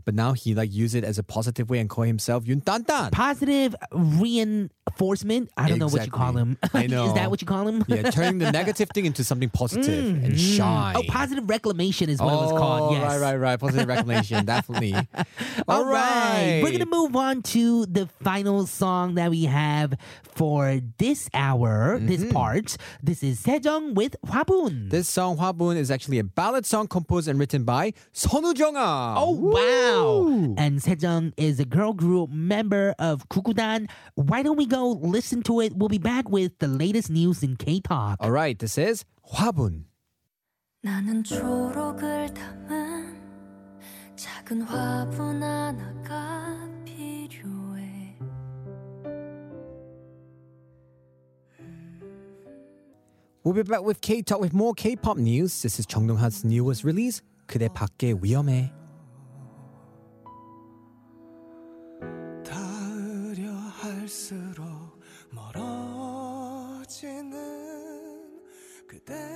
But 0.05 0.15
now 0.15 0.33
he 0.33 0.55
like 0.55 0.73
use 0.73 0.95
it 0.95 1.05
as 1.05 1.19
a 1.19 1.23
positive 1.23 1.71
way 1.71 1.79
and 1.79 1.89
call 1.89 2.05
himself 2.05 2.47
Yun 2.47 2.61
Tan 2.61 2.85
Tan. 2.85 3.11
Positive 3.11 3.75
reinforcement. 3.93 5.51
I 5.57 5.69
don't 5.69 5.79
know 5.79 5.89
what 5.89 6.05
you 6.05 6.13
call 6.13 6.37
him. 6.37 6.59
I 6.75 6.87
know. 6.87 7.07
is 7.09 7.15
that 7.15 7.31
what 7.31 7.41
you 7.41 7.47
call 7.47 7.69
him? 7.69 7.85
yeah, 7.89 8.11
turning 8.11 8.39
the 8.39 8.53
negative 8.53 8.89
thing 8.93 9.07
into 9.07 9.25
something 9.25 9.49
positive 9.49 10.07
and 10.07 10.23
mm-hmm. 10.23 10.37
shine. 10.37 10.97
Oh, 10.97 11.03
positive 11.09 11.49
reclamation 11.49 12.09
is 12.09 12.21
what 12.21 12.33
it 12.33 12.37
was 12.37 12.53
oh, 12.53 12.57
called. 12.57 12.93
Oh, 12.93 12.97
Yes. 12.97 13.03
Right, 13.03 13.19
right, 13.19 13.37
right. 13.37 13.61
Positive 13.61 13.89
reclamation, 13.89 14.45
definitely. 14.47 14.95
All 15.69 15.85
right. 15.85 16.61
We're 16.63 16.71
going 16.71 16.81
to 16.81 16.87
move 16.87 17.17
on 17.17 17.43
to 17.43 17.87
the 17.87 18.07
final 18.23 18.67
song 18.67 19.15
that 19.15 19.31
we 19.31 19.45
have 19.45 19.95
for 20.37 20.81
this 20.99 21.31
hour, 21.33 21.99
this 21.99 22.21
mm-hmm. 22.21 22.31
part. 22.31 22.77
This 23.03 23.23
is 23.23 23.43
Sejeong 23.43 23.95
with 23.95 24.17
Hwabun. 24.27 24.91
This 24.91 25.09
song, 25.09 25.39
Hwabun, 25.39 25.77
is 25.77 25.91
actually 25.91 26.19
a 26.19 26.25
ballad 26.25 26.67
song 26.67 26.89
composed 26.89 27.29
and 27.29 27.39
written 27.39 27.65
by 27.65 27.95
Sunwoo 28.13 28.57
Jung-a. 28.57 29.15
Oh, 29.19 29.31
wow. 29.37 30.55
And 30.57 30.81
Sejeong 30.81 31.33
is 31.37 31.61
a 31.61 31.65
girl 31.65 31.93
group 31.93 32.31
member 32.31 32.95
of 32.99 33.29
gugudan. 33.29 33.89
Why 34.15 34.43
don't 34.43 34.57
we 34.57 34.67
go 34.67 34.99
listen 35.01 35.43
to 35.45 35.61
it? 35.61 35.77
We'll 35.77 35.89
be 35.89 35.99
back 35.99 36.29
with 36.29 36.59
the 36.59 36.69
latest 36.69 37.11
news 37.11 37.43
in 37.43 37.57
K-pop. 37.57 38.19
All 38.21 38.31
right, 38.31 38.59
this 38.59 38.79
is 38.79 39.05
화분. 39.23 39.85
나는 40.85 41.25
초록을 41.25 42.33
담은 42.33 43.17
작은 44.15 44.63
화분 44.63 45.43
하나가 45.43 46.57
필요해. 46.85 48.17
We'll 53.43 53.55
be 53.55 53.63
back 53.63 53.83
with 53.83 54.01
K 54.01 54.23
Talk 54.23 54.41
with 54.41 54.55
more 54.55 54.75
K 54.75 54.95
pop 54.97 55.19
news. 55.19 55.63
This 55.63 55.81
is 55.81 55.87
Chung 55.87 56.07
Dong 56.07 56.19
newest 56.45 56.85
release, 56.85 57.21
그대 57.49 57.69
밖에 57.69 58.15
위험해. 58.21 58.76
there. 69.07 69.36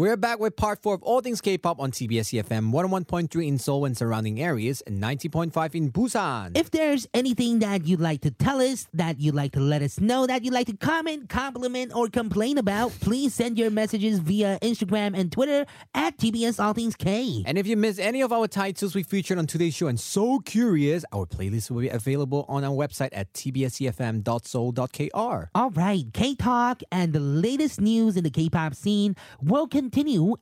We're 0.00 0.16
back 0.16 0.40
with 0.40 0.56
part 0.56 0.80
four 0.80 0.94
of 0.94 1.02
All 1.02 1.20
Things 1.20 1.42
K-pop 1.42 1.78
on 1.78 1.90
TBS 1.90 2.42
EFM 2.42 2.72
101.3 2.72 3.46
in 3.46 3.58
Seoul 3.58 3.84
and 3.84 3.94
surrounding 3.94 4.40
areas 4.40 4.80
and 4.86 4.98
90.5 4.98 5.74
in 5.74 5.92
Busan. 5.92 6.56
If 6.56 6.70
there's 6.70 7.06
anything 7.12 7.58
that 7.58 7.86
you'd 7.86 8.00
like 8.00 8.22
to 8.22 8.30
tell 8.30 8.62
us, 8.62 8.88
that 8.94 9.20
you'd 9.20 9.34
like 9.34 9.52
to 9.52 9.60
let 9.60 9.82
us 9.82 10.00
know, 10.00 10.26
that 10.26 10.42
you'd 10.42 10.54
like 10.54 10.68
to 10.68 10.76
comment, 10.78 11.28
compliment, 11.28 11.94
or 11.94 12.08
complain 12.08 12.56
about, 12.56 12.92
please 13.00 13.34
send 13.34 13.58
your 13.58 13.70
messages 13.70 14.20
via 14.20 14.58
Instagram 14.62 15.14
and 15.14 15.30
Twitter 15.30 15.66
at 15.94 16.16
TBS 16.16 16.64
All 16.64 16.72
Things 16.72 16.96
K. 16.96 17.42
and 17.44 17.58
if 17.58 17.66
you 17.66 17.76
missed 17.76 18.00
any 18.00 18.22
of 18.22 18.32
our 18.32 18.48
titles 18.48 18.94
we 18.94 19.02
featured 19.02 19.36
on 19.36 19.46
today's 19.46 19.74
show 19.74 19.88
and 19.88 20.00
so 20.00 20.38
curious, 20.38 21.04
our 21.12 21.26
playlist 21.26 21.70
will 21.70 21.82
be 21.82 21.90
available 21.90 22.46
on 22.48 22.64
our 22.64 22.72
website 22.72 23.10
at 23.12 23.30
tbsefm.seoul.kr. 23.34 25.50
All 25.54 25.70
right, 25.72 26.04
K 26.14 26.34
Talk 26.36 26.80
and 26.90 27.12
the 27.12 27.20
latest 27.20 27.82
news 27.82 28.16
in 28.16 28.24
the 28.24 28.30
K 28.30 28.48
pop 28.48 28.74
scene 28.74 29.14
will 29.42 29.68
continue 29.68 29.89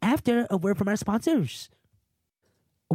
after 0.03 0.47
a 0.51 0.57
word 0.57 0.79
from 0.79 0.89
our 0.89 0.97
sponsors. 0.97 1.69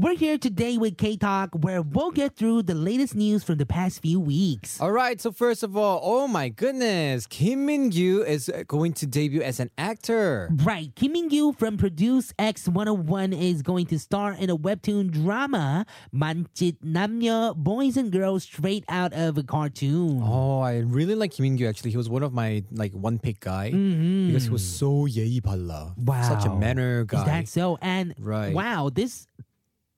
We're 0.01 0.15
here 0.15 0.39
today 0.39 0.79
with 0.79 0.97
K 0.97 1.17
Talk, 1.17 1.51
where 1.59 1.83
we'll 1.83 2.13
get 2.13 2.37
through 2.37 2.63
the 2.63 2.75
latest 2.75 3.17
news 3.17 3.43
from 3.43 3.59
the 3.59 3.67
past 3.67 4.01
few 4.01 4.21
weeks. 4.21 4.81
All 4.81 4.93
right, 4.93 5.21
so 5.21 5.33
first 5.33 5.65
of 5.65 5.77
all, 5.77 5.99
oh 6.05 6.29
my 6.29 6.51
goodness, 6.51 7.27
Kim 7.27 7.67
Min-gyu 7.67 8.25
is 8.25 8.49
uh, 8.49 8.63
going 8.69 8.93
to 8.93 9.07
debut 9.09 9.43
as 9.43 9.59
an 9.59 9.71
actor. 9.77 10.51
Right, 10.63 10.95
Kim 10.95 11.15
Min-gyu 11.15 11.59
from 11.59 11.77
Produce 11.79 12.33
X 12.39 12.69
101 12.69 13.33
is 13.33 13.63
going 13.63 13.87
to 13.87 13.99
star 13.99 14.35
in 14.39 14.51
a 14.51 14.57
webtoon 14.57 15.11
drama, 15.11 15.85
만찢 16.15 16.77
남녀, 16.81 17.57
Boys 17.57 17.97
and 17.97 18.13
Girls 18.13 18.45
Straight 18.45 18.85
Out 18.89 19.13
of 19.15 19.37
a 19.37 19.43
Cartoon. 19.43 20.23
Oh, 20.25 20.61
I 20.61 20.79
really 20.87 21.17
like 21.17 21.33
Kim 21.33 21.43
Min-gyu 21.43 21.69
actually. 21.69 21.91
He 21.91 21.97
was 21.97 22.09
one 22.09 22.23
of 22.23 22.33
my 22.33 22.63
like 22.71 22.93
one 22.93 23.19
pick 23.19 23.41
guy 23.41 23.71
because 23.73 24.45
he 24.45 24.51
was 24.51 24.63
so 24.65 25.09
예의 25.09 25.41
발라. 25.41 25.93
Wow. 25.99 26.23
Such 26.23 26.45
a 26.47 26.55
manner 26.55 27.03
guy. 27.03 27.19
Is 27.19 27.25
that 27.25 27.49
so? 27.49 27.79
And 27.83 28.15
Right. 28.21 28.55
wow, 28.55 28.91
this 28.95 29.27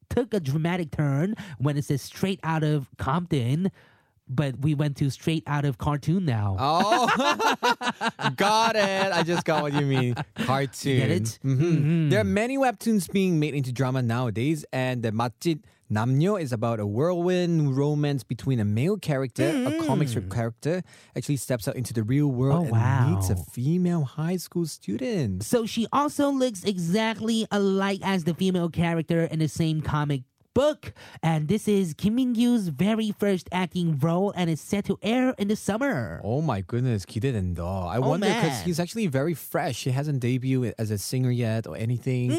took 0.09 0.33
a 0.33 0.39
dramatic 0.39 0.91
turn 0.91 1.35
when 1.57 1.77
it 1.77 1.85
says 1.85 2.01
straight 2.01 2.39
out 2.43 2.63
of 2.63 2.89
Compton, 2.97 3.71
but 4.27 4.57
we 4.59 4.73
went 4.73 4.97
to 4.97 5.09
straight 5.09 5.43
out 5.45 5.65
of 5.65 5.77
cartoon 5.77 6.25
now. 6.25 6.57
Oh, 6.59 7.07
got 8.35 8.75
it. 8.75 9.11
I 9.11 9.23
just 9.23 9.45
got 9.45 9.61
what 9.61 9.73
you 9.73 9.85
mean. 9.85 10.15
Cartoon. 10.35 10.97
get 10.97 11.11
it? 11.11 11.39
Mhm. 11.43 12.09
There 12.09 12.19
are 12.19 12.23
many 12.23 12.57
webtoons 12.57 13.11
being 13.11 13.39
made 13.39 13.53
into 13.53 13.71
drama 13.71 14.01
nowadays, 14.01 14.65
and 14.73 15.03
the 15.03 15.11
맛 15.11 15.31
Namnyo 15.91 16.41
is 16.41 16.51
about 16.51 16.79
a 16.79 16.85
whirlwind 16.87 17.77
romance 17.77 18.23
between 18.23 18.59
a 18.59 18.65
male 18.65 18.97
character, 18.97 19.43
mm. 19.43 19.67
a 19.67 19.69
mm-hmm. 19.69 19.85
comic 19.85 20.07
strip 20.07 20.31
character, 20.31 20.81
actually 21.15 21.37
steps 21.37 21.67
out 21.67 21.75
into 21.75 21.93
the 21.93 22.01
real 22.01 22.27
world 22.27 22.61
oh, 22.61 22.63
and 22.63 22.71
wow. 22.71 23.09
meets 23.09 23.29
a 23.29 23.35
female 23.35 24.03
high 24.03 24.37
school 24.37 24.65
student. 24.65 25.43
So 25.43 25.67
she 25.67 25.85
also 25.93 26.29
looks 26.29 26.63
exactly 26.63 27.45
alike 27.51 27.99
as 28.03 28.23
the 28.23 28.33
female 28.33 28.69
character 28.69 29.25
in 29.25 29.39
the 29.39 29.47
same 29.47 29.81
comic 29.81 30.23
book. 30.54 30.92
And 31.22 31.46
this 31.46 31.68
is 31.68 31.94
Kim 31.94 32.16
Min-gyu's 32.16 32.68
very 32.68 33.12
first 33.16 33.48
acting 33.52 33.96
role 34.00 34.32
and 34.34 34.50
it's 34.50 34.60
set 34.60 34.84
to 34.86 34.98
air 35.00 35.32
in 35.38 35.46
the 35.46 35.54
summer. 35.54 36.20
Oh 36.24 36.42
my 36.42 36.60
goodness, 36.60 37.06
기대된다. 37.06 37.86
I 37.88 38.00
wonder 38.00 38.26
because 38.26 38.44
Oh, 38.44 38.48
man. 38.48 38.64
he's 38.64 38.80
actually 38.80 39.06
very 39.06 39.32
fresh. 39.32 39.84
He 39.84 39.90
hasn't 39.92 40.20
debuted 40.20 40.74
as 40.76 40.90
a 40.90 40.98
singer 40.98 41.30
yet 41.30 41.68
or 41.68 41.76
anything. 41.76 42.32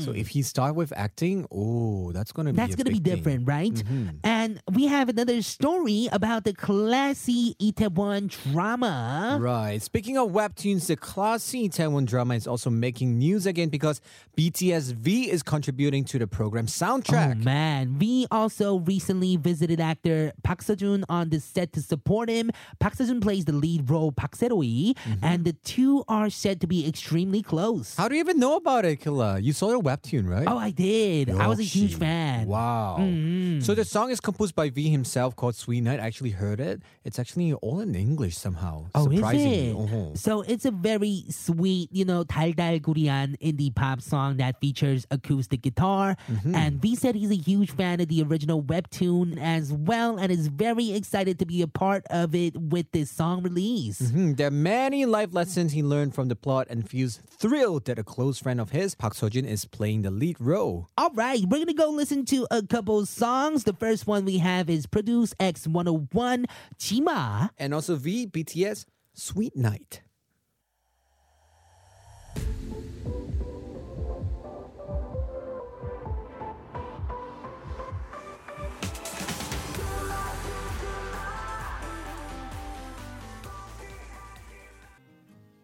So 0.00 0.12
if 0.12 0.28
he 0.28 0.42
start 0.42 0.76
with 0.76 0.92
acting, 0.96 1.46
oh, 1.50 2.12
that's 2.12 2.30
gonna 2.30 2.52
be 2.52 2.56
That's 2.56 2.74
a 2.74 2.76
going 2.76 2.86
to 2.86 2.92
be 2.92 3.00
big 3.00 3.04
thing. 3.24 3.42
different, 3.42 3.48
right? 3.48 3.72
Mhm. 3.74 4.18
And 4.22 4.60
we 4.72 4.86
have 4.86 5.08
another 5.08 5.42
story 5.42 6.08
about 6.12 6.44
the 6.44 6.52
classy 6.54 7.56
Itaewon 7.60 8.28
drama. 8.52 9.38
Right. 9.40 9.82
Speaking 9.82 10.16
of 10.18 10.30
webtoons, 10.30 10.86
the 10.86 10.96
classy 10.96 11.68
Taiwan 11.68 12.04
drama 12.04 12.34
is 12.34 12.46
also 12.46 12.70
making 12.70 13.18
news 13.18 13.44
again 13.46 13.70
because 13.70 14.00
BTS 14.36 14.92
V 14.92 15.30
is 15.30 15.42
contributing 15.42 16.04
to 16.04 16.18
the 16.18 16.26
program 16.28 16.66
soundtrack. 16.66 17.40
Oh 17.40 17.44
man. 17.61 17.99
We 17.99 18.25
also 18.31 18.79
recently 18.79 19.37
visited 19.37 19.79
actor 19.79 20.33
Park 20.43 20.63
Seo-joon 20.65 21.05
on 21.09 21.29
the 21.29 21.39
set 21.39 21.73
to 21.73 21.81
support 21.81 22.29
him. 22.29 22.49
Park 22.79 22.95
Seo-joon 22.97 23.21
plays 23.21 23.45
the 23.45 23.53
lead 23.53 23.89
role, 23.89 24.11
Park 24.11 24.33
Seroi, 24.35 24.93
mm-hmm. 24.93 25.21
and 25.21 25.45
the 25.45 25.53
two 25.53 26.03
are 26.07 26.29
said 26.29 26.61
to 26.61 26.67
be 26.67 26.87
extremely 26.87 27.41
close. 27.41 27.95
How 27.95 28.07
do 28.07 28.15
you 28.15 28.21
even 28.21 28.39
know 28.39 28.55
about 28.55 28.85
it, 28.85 28.97
Killa? 28.97 29.39
You 29.39 29.53
saw 29.53 29.69
the 29.69 29.79
webtoon, 29.79 30.27
right? 30.27 30.47
Oh, 30.47 30.57
I 30.57 30.71
did. 30.71 31.29
Yoshi. 31.29 31.39
I 31.39 31.47
was 31.47 31.59
a 31.59 31.69
huge 31.77 31.95
fan. 31.95 32.47
Wow. 32.47 32.97
Mm-hmm. 32.99 33.61
So 33.61 33.75
the 33.75 33.85
song 33.85 34.09
is 34.09 34.19
composed 34.19 34.55
by 34.55 34.69
V 34.69 34.89
himself 34.89 35.35
called 35.35 35.55
Sweet 35.55 35.81
Night. 35.81 35.99
I 35.99 36.05
actually 36.09 36.31
heard 36.31 36.59
it. 36.59 36.81
It's 37.03 37.19
actually 37.19 37.53
all 37.61 37.79
in 37.79 37.93
English 37.93 38.37
somehow. 38.37 38.89
Oh, 38.95 39.05
surprisingly. 39.05 39.69
is 39.69 39.73
it? 39.73 39.77
Uh-huh. 39.77 40.15
So 40.15 40.41
it's 40.41 40.65
a 40.65 40.71
very 40.71 41.25
sweet, 41.29 41.89
you 41.91 42.05
know, 42.05 42.23
달달구리한 42.23 43.37
indie 43.37 43.73
pop 43.73 44.01
song 44.01 44.37
that 44.37 44.59
features 44.59 45.05
acoustic 45.11 45.61
guitar. 45.61 46.17
Mm-hmm. 46.31 46.55
And 46.55 46.81
V 46.81 46.95
said 46.95 47.13
he's 47.15 47.29
a 47.29 47.35
huge 47.35 47.50
fan 47.65 47.99
of 47.99 48.07
the 48.07 48.21
original 48.23 48.61
webtoon 48.63 49.37
as 49.39 49.71
well 49.71 50.17
and 50.17 50.31
is 50.31 50.47
very 50.47 50.91
excited 50.91 51.39
to 51.39 51.45
be 51.45 51.61
a 51.61 51.67
part 51.67 52.05
of 52.09 52.33
it 52.33 52.55
with 52.57 52.91
this 52.91 53.09
song 53.11 53.43
release. 53.43 54.01
Mhm. 54.01 54.37
There 54.37 54.47
are 54.47 54.51
many 54.51 55.05
life 55.05 55.33
lessons 55.33 55.73
he 55.73 55.83
learned 55.83 56.15
from 56.15 56.27
the 56.27 56.35
plot 56.35 56.67
and 56.69 56.89
feels 56.89 57.19
thrilled 57.27 57.85
that 57.85 57.99
a 57.99 58.03
close 58.03 58.39
friend 58.39 58.59
of 58.59 58.71
his, 58.71 58.95
Park 58.95 59.13
Seo-joon, 59.15 59.45
is 59.45 59.65
playing 59.65 60.01
the 60.03 60.11
lead 60.11 60.37
role. 60.39 60.87
All 60.97 61.11
right, 61.13 61.43
we're 61.47 61.59
gonna 61.59 61.73
go 61.73 61.89
listen 61.89 62.25
to 62.25 62.47
a 62.51 62.61
couple 62.63 63.05
songs. 63.05 63.63
The 63.63 63.73
first 63.73 64.07
one 64.07 64.25
we 64.25 64.37
have 64.39 64.69
is 64.69 64.85
Produce 64.85 65.33
X 65.39 65.67
101 65.67 66.45
Chima. 66.79 67.49
And 67.57 67.73
also 67.73 67.95
V, 67.95 68.27
BTS, 68.27 68.85
Sweet 69.13 69.55
Night. 69.55 70.01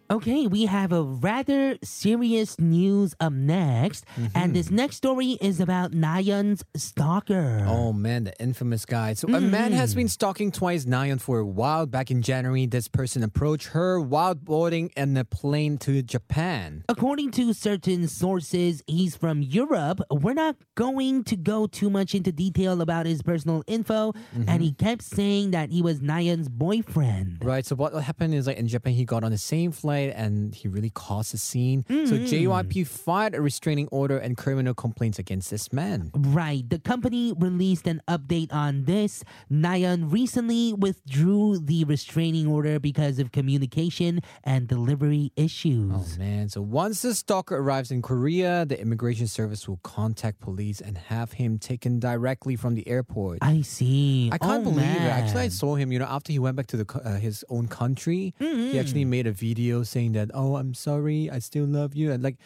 Okay, 0.09 0.47
we 0.47 0.67
have 0.67 0.93
a 0.93 1.03
rather 1.03 1.77
serious 1.83 2.57
news 2.59 3.13
up 3.19 3.33
next. 3.33 4.05
Mm-hmm. 4.15 4.37
And 4.37 4.55
this 4.55 4.71
next 4.71 4.95
story 4.95 5.37
is 5.41 5.59
about 5.59 5.91
Nayeon's 5.91 6.63
stalker. 6.77 7.65
Oh 7.67 7.91
man, 7.91 8.23
the 8.23 8.41
infamous 8.41 8.85
guy. 8.85 9.13
So 9.15 9.27
a 9.27 9.31
mm-hmm. 9.31 9.51
man 9.51 9.71
has 9.73 9.93
been 9.95 10.07
stalking 10.07 10.51
twice 10.51 10.85
Nayeon 10.85 11.19
for 11.19 11.39
a 11.39 11.45
while. 11.45 11.85
Back 11.87 12.09
in 12.09 12.21
January, 12.21 12.65
this 12.67 12.87
person 12.87 13.21
approached 13.21 13.67
her 13.69 13.99
while 13.99 14.33
boarding 14.33 14.91
in 14.95 15.17
a 15.17 15.25
plane 15.25 15.77
to 15.79 16.01
Japan. 16.01 16.85
According 16.87 17.31
to 17.31 17.51
certain 17.51 18.07
sources, 18.07 18.81
he's 18.87 19.17
from 19.17 19.41
Europe. 19.41 19.99
We're 20.09 20.33
not 20.33 20.55
going 20.75 21.25
to 21.25 21.35
go 21.35 21.67
too 21.67 21.89
much 21.89 22.15
into 22.15 22.31
detail 22.31 22.81
about 22.81 23.07
his 23.07 23.21
personal 23.21 23.61
info. 23.67 24.13
And 24.33 24.47
mm-hmm. 24.47 24.61
he 24.61 24.71
kept 24.71 25.01
saying 25.01 25.51
that 25.51 25.69
he 25.69 25.81
was 25.81 25.99
Nayeon's 25.99 26.47
boyfriend. 26.47 27.43
Right. 27.43 27.65
So 27.65 27.75
what 27.75 27.93
happened 27.93 28.33
is 28.33 28.47
like 28.47 28.57
in 28.57 28.69
Japan, 28.69 28.93
he 28.93 29.03
got 29.03 29.25
on 29.25 29.31
the 29.31 29.37
same 29.37 29.73
flight 29.73 29.96
and 30.15 30.53
he 30.55 30.67
really 30.67 30.89
caused 30.89 31.33
a 31.33 31.37
scene. 31.37 31.85
So 31.89 32.15
JYP 32.17 32.87
filed 32.87 33.35
a 33.35 33.41
restraining 33.41 33.87
order 33.91 34.17
and 34.17 34.37
criminal 34.37 34.73
complaints 34.73 35.19
against 35.19 35.49
this 35.49 35.71
man. 35.73 36.11
Right. 36.15 36.67
The 36.69 36.79
company 36.79 37.33
released 37.37 37.87
an 37.87 38.01
update 38.07 38.53
on 38.53 38.85
this. 38.85 39.23
Nayeon 39.51 40.11
recently 40.11 40.73
withdrew 40.73 41.59
the 41.59 41.83
restraining 41.85 42.47
order 42.47 42.79
because 42.79 43.19
of 43.19 43.31
communication 43.31 44.19
and 44.43 44.67
delivery 44.67 45.31
issues. 45.35 45.91
Oh 45.93 46.19
man. 46.19 46.49
So 46.49 46.61
once 46.61 47.01
the 47.01 47.13
stalker 47.15 47.55
arrives 47.57 47.91
in 47.91 48.01
Korea, 48.01 48.65
the 48.65 48.79
immigration 48.79 49.27
service 49.27 49.67
will 49.67 49.79
contact 49.83 50.39
police 50.39 50.81
and 50.81 50.97
have 50.97 51.33
him 51.33 51.57
taken 51.59 51.99
directly 51.99 52.55
from 52.55 52.75
the 52.75 52.87
airport. 52.87 53.39
I 53.41 53.61
see. 53.61 54.29
I 54.31 54.37
can't 54.37 54.61
Oh, 54.65 54.71
believe 54.71 54.85
it. 54.85 55.01
Actually, 55.01 55.43
I 55.43 55.47
saw 55.49 55.75
him. 55.75 55.91
You 55.91 55.99
know, 55.99 56.05
after 56.05 56.31
he 56.31 56.39
went 56.39 56.55
back 56.55 56.67
to 56.67 56.77
the 56.77 57.01
uh, 57.03 57.17
his 57.19 57.43
own 57.49 57.67
country, 57.67 58.33
he 58.39 58.79
actually 58.79 59.01
Mm-hmm. 59.01 59.09
made 59.09 59.27
a 59.27 59.31
video 59.31 59.83
saying 59.87 60.13
that, 60.13 60.29
"Oh, 60.33 60.55
I'm 60.55 60.73
sorry, 60.73 61.29
I 61.31 61.39
still 61.39 61.65
love 61.65 61.95
you," 61.95 62.11
and 62.11 62.21
like 62.23 62.37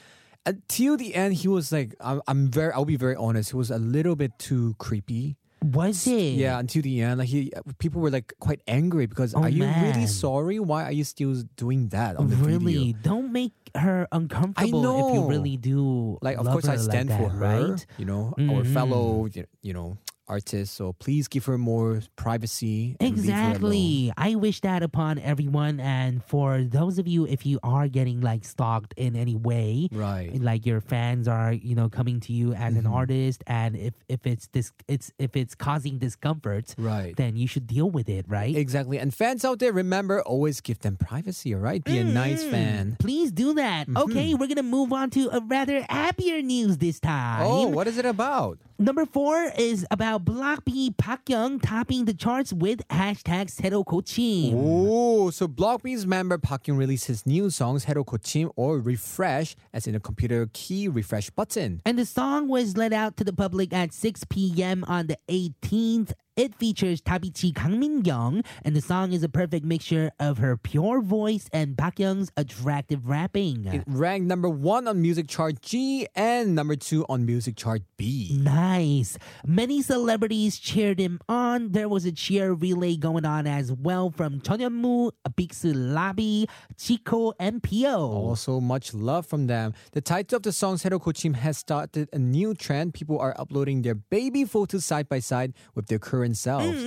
until 0.45 0.97
the 0.97 1.13
end, 1.13 1.35
he 1.35 1.47
was 1.47 1.71
like, 1.71 1.93
"I'm, 2.01 2.21
I'm 2.27 2.49
very, 2.49 2.73
I'll 2.73 2.85
be 2.85 2.97
very 2.97 3.15
honest. 3.15 3.51
He 3.51 3.57
was 3.57 3.69
a 3.69 3.77
little 3.77 4.15
bit 4.15 4.37
too 4.39 4.75
creepy." 4.79 5.37
Was 5.61 6.07
it? 6.09 6.41
Yeah, 6.41 6.57
until 6.57 6.81
the 6.81 7.01
end, 7.05 7.19
like 7.21 7.29
he, 7.29 7.53
people 7.77 8.01
were 8.01 8.09
like 8.09 8.33
quite 8.41 8.61
angry 8.65 9.05
because, 9.05 9.35
Oh, 9.37 9.43
"Are 9.45 9.49
you 9.49 9.61
man. 9.61 9.83
really 9.83 10.07
sorry? 10.09 10.57
Why 10.57 10.85
are 10.89 10.91
you 10.91 11.03
still 11.05 11.35
doing 11.55 11.89
that 11.89 12.17
on 12.17 12.29
the 12.33 12.35
really? 12.35 12.97
video?" 12.97 12.97
Don't 13.05 13.29
make 13.31 13.53
her 13.77 14.07
uncomfortable 14.11 15.05
if 15.05 15.13
you 15.13 15.21
really 15.29 15.57
do. 15.57 16.17
Like, 16.25 16.37
of 16.41 16.49
course, 16.49 16.65
I 16.65 16.77
her 16.77 16.81
like 16.81 16.89
stand 16.89 17.13
for 17.13 17.29
her, 17.29 17.37
right? 17.37 17.85
you 18.01 18.05
know, 18.09 18.33
our 18.41 18.65
Mhm. 18.65 18.73
fellow, 18.73 19.29
you 19.61 19.73
know, 19.73 19.97
artist. 20.27 20.73
So 20.75 20.93
please 20.93 21.27
give 21.27 21.45
her 21.45 21.57
more 21.57 22.01
privacy. 22.15 22.95
and 22.99 23.17
leave 23.17 23.25
her 23.27 23.33
alone. 23.33 23.49
Exactly. 23.51 24.13
I 24.17 24.35
wish 24.35 24.61
that 24.61 24.81
upon 24.83 25.19
everyone. 25.19 25.79
And 25.79 26.23
for 26.23 26.63
those 26.63 26.99
of 26.99 27.07
you, 27.07 27.25
if 27.27 27.45
you 27.45 27.59
are 27.63 27.87
getting 27.87 28.21
like 28.21 28.45
stalked 28.45 28.93
in 28.97 29.15
any 29.15 29.35
way, 29.35 29.89
Right. 29.91 30.33
like 30.41 30.65
your 30.65 30.79
fans 30.81 31.27
are, 31.27 31.51
you 31.53 31.75
know, 31.75 31.89
coming 31.89 32.19
to 32.21 32.33
you 32.33 32.53
as 32.53 32.75
an 32.75 32.83
Mhm. 32.85 32.91
artist, 32.93 33.43
and 33.47 33.75
if 33.75 33.93
if 34.07 34.25
it's 34.25 34.47
this, 34.47 34.71
it's 34.87 35.11
if 35.19 35.35
it's 35.35 35.55
causing 35.55 35.97
discomfort, 35.97 36.75
Right. 36.77 37.15
then 37.15 37.35
you 37.35 37.47
should 37.47 37.67
deal 37.67 37.89
with 37.89 38.07
it, 38.09 38.25
right? 38.29 38.55
Exactly. 38.55 38.97
And 38.99 39.13
fans 39.13 39.43
out 39.43 39.59
there, 39.59 39.73
remember, 39.73 40.21
always 40.21 40.61
give 40.61 40.79
them 40.79 40.95
privacy, 40.97 41.53
all 41.53 41.61
right? 41.61 41.83
Be 41.83 41.97
a 41.97 42.03
nice 42.03 42.43
fan. 42.43 42.95
Please 42.99 43.31
do 43.31 43.53
that. 43.55 43.87
Mm-hmm. 43.87 43.97
Okay, 43.97 44.33
we're 44.33 44.47
gonna 44.47 44.63
move 44.63 44.93
on 44.93 45.09
to 45.11 45.29
a 45.35 45.39
rather 45.41 45.81
happier 45.89 46.41
news 46.41 46.77
this 46.77 46.99
time. 46.99 47.41
Oh, 47.45 47.67
what 47.67 47.87
is 47.87 47.97
it 47.97 48.05
about? 48.05 48.59
Number 48.81 49.05
four 49.05 49.51
is 49.59 49.85
about 49.91 50.25
Block 50.25 50.65
B 50.65 50.91
Park 50.97 51.25
Kyung 51.25 51.59
topping 51.59 52.05
the 52.05 52.15
charts 52.15 52.51
with 52.51 52.79
hashtag 52.87 53.51
Sero 53.51 53.83
Kochim. 53.83 54.53
Oh, 54.55 55.29
so 55.29 55.47
Block 55.47 55.83
B's 55.83 56.07
member 56.07 56.39
Park 56.39 56.63
Kyung 56.63 56.77
released 56.77 57.05
his 57.05 57.23
new 57.27 57.51
song 57.51 57.77
Sero 57.77 58.03
Kochim 58.03 58.49
or 58.55 58.79
Refresh 58.79 59.55
as 59.71 59.85
in 59.85 59.93
a 59.93 59.99
computer 59.99 60.49
key 60.51 60.87
refresh 60.87 61.29
button. 61.29 61.83
And 61.85 61.99
the 61.99 62.07
song 62.07 62.47
was 62.47 62.75
let 62.75 62.91
out 62.91 63.17
to 63.17 63.23
the 63.23 63.33
public 63.33 63.71
at 63.71 63.93
6 63.93 64.23
p.m. 64.29 64.83
on 64.87 65.05
the 65.05 65.19
18th 65.29 66.13
it 66.35 66.55
features 66.55 67.01
Davichi 67.01 67.53
Kang 67.53 67.79
Min 67.79 68.03
Kyung, 68.03 68.43
and 68.63 68.75
the 68.75 68.81
song 68.81 69.11
is 69.11 69.21
a 69.23 69.29
perfect 69.29 69.65
mixture 69.65 70.11
of 70.19 70.37
her 70.37 70.55
pure 70.55 71.01
voice 71.01 71.49
and 71.51 71.77
Park 71.77 71.95
Kyung's 71.95 72.31
attractive 72.37 73.09
rapping. 73.09 73.65
It 73.65 73.83
ranked 73.85 74.27
number 74.27 74.47
one 74.47 74.87
on 74.87 75.01
music 75.01 75.27
chart 75.27 75.61
G 75.61 76.07
and 76.15 76.55
number 76.55 76.75
two 76.75 77.05
on 77.09 77.25
music 77.25 77.57
chart 77.57 77.81
B. 77.97 78.37
Nice. 78.39 79.17
Many 79.45 79.81
celebrities 79.81 80.57
cheered 80.57 80.99
him 80.99 81.19
on. 81.27 81.73
There 81.73 81.89
was 81.89 82.05
a 82.05 82.11
cheer 82.11 82.53
relay 82.53 82.95
going 82.95 83.25
on 83.25 83.45
as 83.45 83.71
well 83.71 84.09
from 84.09 84.39
Chonyeonmu, 84.39 85.11
Bigsu 85.35 85.73
Labi, 85.73 86.47
Zico, 86.77 87.33
and 87.39 87.61
P.O. 87.61 87.99
Also, 87.99 88.59
much 88.59 88.93
love 88.93 89.25
from 89.25 89.47
them. 89.47 89.73
The 89.91 90.01
title 90.01 90.37
of 90.37 90.43
the 90.43 90.51
song 90.51 90.77
Sero 90.77 90.99
Kochim 90.99 91.35
has 91.35 91.57
started 91.57 92.07
a 92.13 92.19
new 92.19 92.53
trend. 92.53 92.93
People 92.93 93.19
are 93.19 93.35
uploading 93.37 93.81
their 93.81 93.95
baby 93.95 94.45
photos 94.45 94.85
side 94.85 95.09
by 95.09 95.19
side 95.19 95.53
with 95.75 95.87
their 95.87 95.99
current 95.99 96.20
selves. 96.34 96.82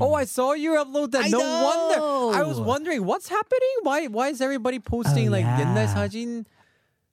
Oh, 0.00 0.14
I 0.14 0.24
saw 0.24 0.52
you 0.54 0.72
upload 0.72 1.10
that. 1.12 1.24
I 1.24 1.28
no 1.28 1.38
wonder. 1.40 2.38
I 2.38 2.42
was 2.42 2.58
know. 2.58 2.64
wondering 2.64 3.04
what's 3.04 3.28
happening. 3.28 3.76
Why? 3.82 4.06
Why 4.06 4.28
is 4.28 4.40
everybody 4.40 4.78
posting 4.78 5.28
Oh, 5.28 5.32
like 5.32 5.44
yeah. 5.44 5.60
옛날 5.60 5.86
사진? 5.88 6.46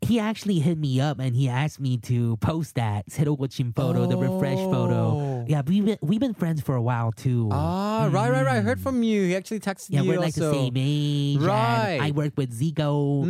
He 0.01 0.19
actually 0.19 0.59
hit 0.59 0.77
me 0.77 0.99
up 0.99 1.19
and 1.19 1.33
he 1.33 1.47
asked 1.47 1.79
me 1.79 1.95
to 2.11 2.35
post 2.37 2.75
that 2.75 3.05
새로 3.07 3.37
고친 3.37 3.73
photo, 3.73 4.05
the 4.05 4.17
refresh 4.17 4.59
photo. 4.59 5.26
Oh. 5.47 5.47
Yeah, 5.47 5.61
we've 5.65 5.85
been, 5.85 5.97
we've 6.01 6.19
been 6.19 6.33
friends 6.33 6.61
for 6.61 6.75
a 6.75 6.81
while 6.81 7.11
too. 7.11 7.49
Ah, 7.51 8.09
right, 8.11 8.29
right, 8.29 8.45
right. 8.45 8.57
I 8.57 8.61
heard 8.61 8.79
from 8.79 9.03
you. 9.03 9.23
He 9.23 9.35
actually 9.35 9.59
texted 9.59 9.89
yeah, 9.91 10.01
you 10.01 10.09
we're 10.09 10.19
like 10.19 10.33
the 10.35 10.47
also. 10.47 10.59
same 10.59 10.73
age. 10.75 11.37
and 11.37 11.45
Right. 11.45 11.99
I 12.01 12.11
worked 12.11 12.37
with 12.37 12.51
Zico 12.51 13.23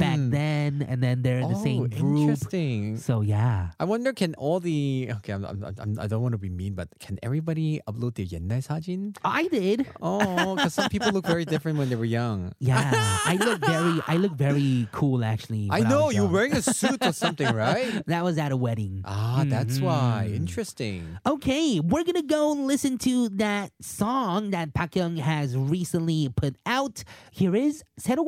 back 0.00 0.18
Mhm. 0.18 0.30
then, 0.30 0.70
and 0.88 1.02
then 1.02 1.22
they're 1.22 1.40
in 1.40 1.48
the 1.52 1.56
oh, 1.58 1.62
same 1.64 1.88
group. 1.88 1.94
interesting. 2.00 2.96
So 2.96 3.20
yeah. 3.20 3.70
I 3.78 3.84
wonder, 3.84 4.12
can 4.12 4.34
all 4.36 4.60
the 4.60 5.10
okay? 5.20 5.32
I'm, 5.32 5.44
I'm, 5.44 5.60
I'm, 5.78 5.90
I 6.00 6.06
don't 6.06 6.22
want 6.22 6.32
to 6.32 6.38
be 6.38 6.48
mean, 6.50 6.74
but 6.74 6.88
can 7.00 7.18
everybody 7.22 7.80
upload 7.88 8.14
their 8.14 8.26
옛날 8.26 8.62
사진? 8.64 9.14
I 9.24 9.48
did. 9.48 9.86
Oh, 10.00 10.56
because 10.56 10.74
some 10.74 10.88
people 10.88 11.12
look 11.12 11.26
very 11.26 11.44
different 11.44 11.78
when 11.78 11.88
they 11.90 11.96
were 11.96 12.08
young. 12.08 12.52
Yeah, 12.58 12.80
I 13.26 13.36
look 13.40 13.60
very, 13.60 14.00
I 14.08 14.16
look 14.16 14.32
very 14.32 14.88
cool 14.92 15.24
actually. 15.24 15.68
I 15.70 15.80
when 15.80 15.88
know 15.88 16.06
was 16.06 16.14
you're 16.14 16.24
young. 16.24 16.32
wearing 16.32 16.52
a 16.54 16.62
suit 16.62 17.04
or 17.04 17.12
something, 17.12 17.48
right? 17.54 18.02
That 18.06 18.24
was 18.24 18.38
at 18.38 18.52
a 18.52 18.56
wedding. 18.56 19.02
Ah, 19.04 19.44
that's 19.46 19.80
why. 19.80 20.28
Mhm. 20.30 20.36
Interesting. 20.36 21.18
Okay, 21.26 21.57
Anyway, 21.59 21.81
we're 21.83 22.05
gonna 22.05 22.23
go 22.23 22.53
listen 22.53 22.97
to 22.99 23.27
that 23.35 23.73
song 23.81 24.51
that 24.51 24.73
Park 24.73 24.91
Kyung 24.91 25.17
has 25.17 25.57
recently 25.57 26.29
put 26.29 26.55
out. 26.65 27.03
Here 27.31 27.53
is 27.53 27.83
새로 27.99 28.23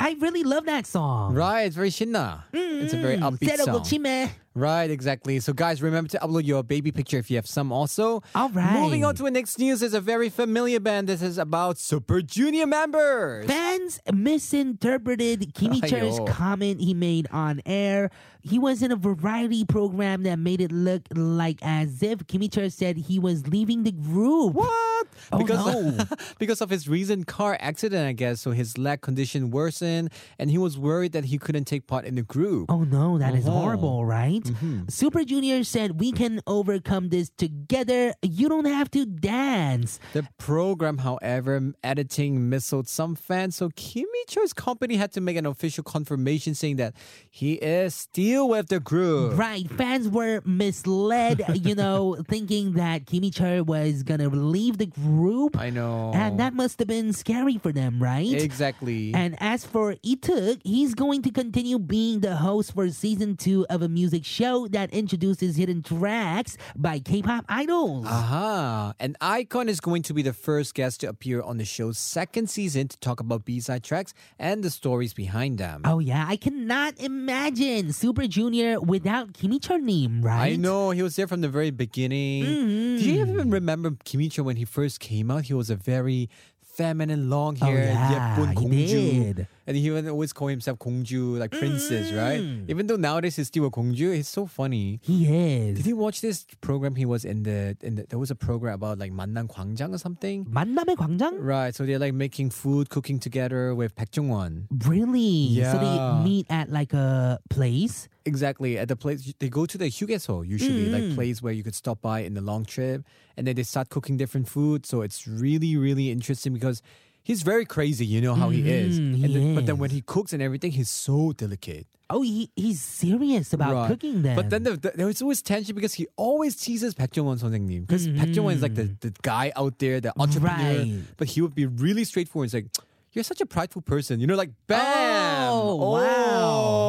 I 0.00 0.16
really 0.20 0.44
love 0.44 0.66
that 0.66 0.86
song. 0.86 1.34
Right, 1.34 1.62
it's 1.62 1.76
very 1.76 1.90
Shinna. 1.90 2.44
Mm-hmm. 2.52 2.84
It's 2.84 2.94
a 2.94 2.98
very 2.98 3.16
mm-hmm. 3.16 3.24
upbeat 3.24 3.56
song. 3.58 4.30
Right, 4.58 4.90
exactly. 4.90 5.38
So, 5.38 5.52
guys, 5.52 5.80
remember 5.82 6.10
to 6.10 6.18
upload 6.18 6.44
your 6.44 6.64
baby 6.64 6.90
picture 6.90 7.18
if 7.18 7.30
you 7.30 7.36
have 7.36 7.46
some 7.46 7.70
also. 7.70 8.24
All 8.34 8.48
right. 8.48 8.80
Moving 8.80 9.04
on 9.04 9.14
to 9.14 9.22
the 9.22 9.30
next 9.30 9.58
news 9.58 9.82
is 9.82 9.94
a 9.94 10.00
very 10.00 10.28
familiar 10.30 10.80
band. 10.80 11.08
This 11.08 11.22
is 11.22 11.38
about 11.38 11.78
Super 11.78 12.22
Junior 12.22 12.66
members. 12.66 13.46
Fans 13.46 14.00
misinterpreted 14.12 15.54
Kimmy 15.54 15.80
Cher's 15.88 16.18
comment 16.28 16.80
he 16.80 16.92
made 16.92 17.28
on 17.30 17.60
air. 17.66 18.10
He 18.40 18.58
was 18.58 18.82
in 18.82 18.90
a 18.90 18.96
variety 18.96 19.64
program 19.64 20.24
that 20.24 20.40
made 20.40 20.60
it 20.60 20.72
look 20.72 21.02
like 21.14 21.58
as 21.62 22.02
if 22.02 22.26
Kim 22.26 22.40
Heechul 22.40 22.72
said 22.72 22.96
he 22.96 23.20
was 23.20 23.46
leaving 23.46 23.84
the 23.84 23.92
group. 23.92 24.54
What? 24.54 24.87
Oh, 25.32 25.38
because 25.38 25.66
no. 25.66 26.04
because 26.38 26.60
of 26.60 26.70
his 26.70 26.88
recent 26.88 27.26
car 27.26 27.56
accident, 27.60 28.06
I 28.06 28.12
guess. 28.12 28.40
So 28.40 28.50
his 28.52 28.78
leg 28.78 29.00
condition 29.00 29.50
worsened, 29.50 30.10
and 30.38 30.50
he 30.50 30.58
was 30.58 30.78
worried 30.78 31.12
that 31.12 31.26
he 31.26 31.38
couldn't 31.38 31.64
take 31.64 31.86
part 31.86 32.04
in 32.04 32.14
the 32.14 32.22
group. 32.22 32.66
Oh 32.70 32.84
no, 32.84 33.18
that 33.18 33.34
is 33.34 33.46
Uh-huh. 33.46 33.58
horrible, 33.60 34.04
right? 34.06 34.42
Super 34.88 35.24
Junior 35.24 35.64
said, 35.64 36.00
We 36.00 36.12
can 36.12 36.40
overcome 36.46 37.08
this 37.10 37.30
together. 37.36 38.12
You 38.22 38.48
don't 38.48 38.66
have 38.66 38.90
to 38.92 39.06
dance. 39.06 39.98
The 40.12 40.26
program, 40.38 40.98
however, 40.98 41.72
editing 41.82 42.50
missiled 42.50 42.88
some 42.88 43.14
fans, 43.14 43.56
so 43.56 43.70
Kim 43.76 44.06
Heechul's 44.26 44.52
company 44.52 44.96
had 44.96 45.12
to 45.12 45.20
make 45.20 45.36
an 45.36 45.46
official 45.46 45.84
confirmation 45.84 46.54
saying 46.54 46.76
that 46.76 46.94
he 47.30 47.54
is 47.54 47.94
still 47.94 48.48
with 48.48 48.68
the 48.68 48.80
group. 48.80 49.36
Right. 49.38 49.68
Fans 49.72 50.08
were 50.08 50.40
misled, 50.44 51.42
you 51.54 51.74
know, 51.74 52.16
thinking 52.28 52.72
that 52.74 53.06
Kim 53.06 53.22
Heechul 53.22 53.66
was 53.66 54.02
going 54.02 54.20
to 54.20 54.28
leave 54.28 54.78
the 54.78 54.86
group. 54.86 55.07
I 55.56 55.70
know. 55.70 56.12
And 56.14 56.38
that 56.40 56.54
must 56.54 56.78
have 56.78 56.88
been 56.88 57.12
scary 57.12 57.58
for 57.58 57.72
them, 57.72 58.02
right? 58.02 58.26
exactly. 58.32 59.12
And 59.14 59.36
as 59.40 59.64
for 59.64 59.94
Leeteuk, 59.96 60.60
he's 60.64 60.94
going 60.94 61.22
to 61.22 61.30
continue 61.30 61.78
being 61.78 62.20
the 62.20 62.36
host 62.36 62.74
for 62.74 62.88
season 62.90 63.36
two 63.36 63.66
of 63.70 63.82
a 63.82 63.88
music 63.88 64.24
show 64.24 64.68
that 64.68 64.90
introduces 64.92 65.56
hidden 65.56 65.82
tracks 65.82 66.56
by 66.76 66.98
K-pop 66.98 67.44
idols. 67.48 68.06
Aha. 68.06 68.94
And 68.98 69.18
iKON 69.20 69.68
is 69.68 69.80
going 69.80 70.02
to 70.02 70.14
be 70.14 70.22
the 70.22 70.32
first 70.32 70.74
guest 70.74 71.00
to 71.00 71.08
appear 71.08 71.42
on 71.42 71.58
the 71.58 71.64
show's 71.64 71.98
second 71.98 72.48
season 72.50 72.88
to 72.88 72.98
talk 72.98 73.20
about 73.20 73.44
B-side 73.44 73.84
tracks 73.84 74.14
and 74.38 74.62
the 74.62 74.70
stories 74.70 75.14
behind 75.14 75.58
them. 75.58 75.82
Oh 75.84 75.98
yeah, 75.98 76.24
I 76.28 76.36
cannot 76.36 76.98
imagine 76.98 77.92
Super 77.92 78.26
Junior 78.26 78.80
without 78.80 79.34
Kimi 79.34 79.60
Nim, 79.80 80.22
right? 80.22 80.52
I 80.52 80.56
know 80.56 80.90
he 80.90 81.02
was 81.02 81.16
there 81.16 81.26
from 81.26 81.40
the 81.40 81.48
very 81.48 81.70
beginning. 81.70 82.44
Mm-hmm. 82.44 82.96
Do 82.98 83.04
you 83.04 83.20
even 83.20 83.50
remember 83.50 83.92
Kim 84.04 84.28
Cho 84.28 84.42
when 84.42 84.56
he 84.56 84.64
first 84.64 84.97
first 84.98 85.10
came 85.10 85.30
out, 85.30 85.44
he 85.46 85.54
was 85.54 85.70
a 85.70 85.76
very 85.76 86.28
feminine 86.62 87.28
long 87.28 87.56
hair, 87.56 87.90
oh, 87.90 88.44
yeah, 88.70 89.44
And 89.66 89.76
he 89.76 89.90
would 89.90 90.06
always 90.06 90.32
call 90.32 90.46
himself 90.46 90.78
Kongju, 90.78 91.36
like 91.36 91.50
princess, 91.50 92.12
mm. 92.12 92.16
right? 92.16 92.70
Even 92.70 92.86
though 92.86 92.94
nowadays 92.94 93.34
he's 93.34 93.48
still 93.48 93.66
a 93.66 93.70
Kongju, 93.70 94.14
he's 94.14 94.28
so 94.28 94.46
funny. 94.46 95.00
He 95.02 95.26
is. 95.26 95.76
Did 95.76 95.86
you 95.86 95.96
watch 95.96 96.20
this 96.20 96.46
program 96.60 96.94
he 96.94 97.04
was 97.04 97.24
in 97.24 97.42
the, 97.42 97.76
in 97.82 97.96
the 97.96 98.06
there 98.06 98.18
was 98.18 98.30
a 98.30 98.36
program 98.36 98.74
about 98.74 98.98
like 98.98 99.10
만남 99.10 99.50
Kwangjang 99.50 99.92
or 99.92 99.98
something? 99.98 100.44
만남의 100.46 100.94
Kwangjang. 100.94 101.42
Right, 101.42 101.74
so 101.74 101.84
they're 101.84 101.98
like 101.98 102.14
making 102.14 102.50
food, 102.50 102.90
cooking 102.90 103.18
together 103.18 103.74
with 103.74 103.96
Baek 103.96 104.12
Jong-won. 104.12 104.68
Really? 104.86 105.58
Yeah. 105.58 105.72
So 105.72 105.78
they 105.82 106.22
meet 106.22 106.46
at 106.48 106.70
like 106.70 106.92
a 106.94 107.40
place 107.50 108.06
Exactly. 108.28 108.78
At 108.78 108.88
the 108.88 108.96
place 108.96 109.32
they 109.40 109.48
go 109.48 109.64
to 109.66 109.76
the 109.78 109.86
휴게소 109.86 110.46
usually, 110.46 110.84
mm-hmm. 110.84 110.96
like 110.96 111.02
mm. 111.02 111.14
place 111.14 111.42
where 111.42 111.52
you 111.52 111.64
could 111.66 111.74
stop 111.74 111.98
by 112.00 112.20
in 112.20 112.34
the 112.34 112.44
long 112.50 112.64
trip, 112.64 113.02
and 113.36 113.46
then 113.46 113.56
they 113.56 113.64
start 113.64 113.88
cooking 113.88 114.16
different 114.16 114.46
food. 114.48 114.86
So 114.86 115.02
it's 115.06 115.26
really, 115.26 115.76
really 115.76 116.10
interesting 116.10 116.52
because 116.52 116.82
he's 117.28 117.42
very 117.42 117.64
crazy. 117.64 118.06
You 118.06 118.20
know 118.20 118.34
how 118.34 118.50
mm-hmm. 118.50 118.68
he 118.68 118.70
is, 118.70 119.00
mm, 119.00 119.24
and 119.24 119.32
is. 119.36 119.54
but 119.56 119.66
then 119.66 119.78
when 119.78 119.90
he 119.90 120.00
cooks 120.02 120.32
and 120.32 120.42
everything, 120.42 120.72
he's 120.72 120.90
so 120.90 121.32
delicate. 121.32 121.86
Oh, 122.10 122.22
he, 122.22 122.50
he's 122.56 122.80
serious 122.80 123.52
about 123.52 123.74
right. 123.74 123.88
cooking 123.90 124.22
them. 124.22 124.34
But 124.34 124.48
then 124.48 124.62
the, 124.62 124.76
the, 124.76 124.92
there 124.96 125.08
is 125.10 125.20
always 125.20 125.42
tension 125.42 125.74
because 125.74 125.92
he 125.92 126.06
always 126.16 126.56
teases 126.56 126.94
Baek 126.94 127.12
Jong-won 127.12 127.36
new 127.66 127.82
because 127.82 128.08
mm-hmm. 128.08 128.22
Baek 128.22 128.32
Jong-won 128.32 128.54
is 128.54 128.62
like 128.62 128.74
the, 128.74 128.96
the 129.00 129.12
guy 129.20 129.52
out 129.56 129.78
there, 129.78 130.00
the 130.00 130.14
entrepreneur. 130.18 130.56
Right. 130.56 131.02
But 131.18 131.28
he 131.28 131.42
would 131.42 131.54
be 131.54 131.66
really 131.66 132.04
straightforward. 132.04 132.46
It's 132.46 132.54
like, 132.54 132.68
you're 133.12 133.24
such 133.24 133.42
a 133.42 133.46
prideful 133.46 133.82
person. 133.82 134.20
You 134.20 134.26
know, 134.26 134.36
like, 134.36 134.52
bam! 134.66 135.52
Oh, 135.52 135.78
oh 135.80 135.92
wow. 135.92 136.27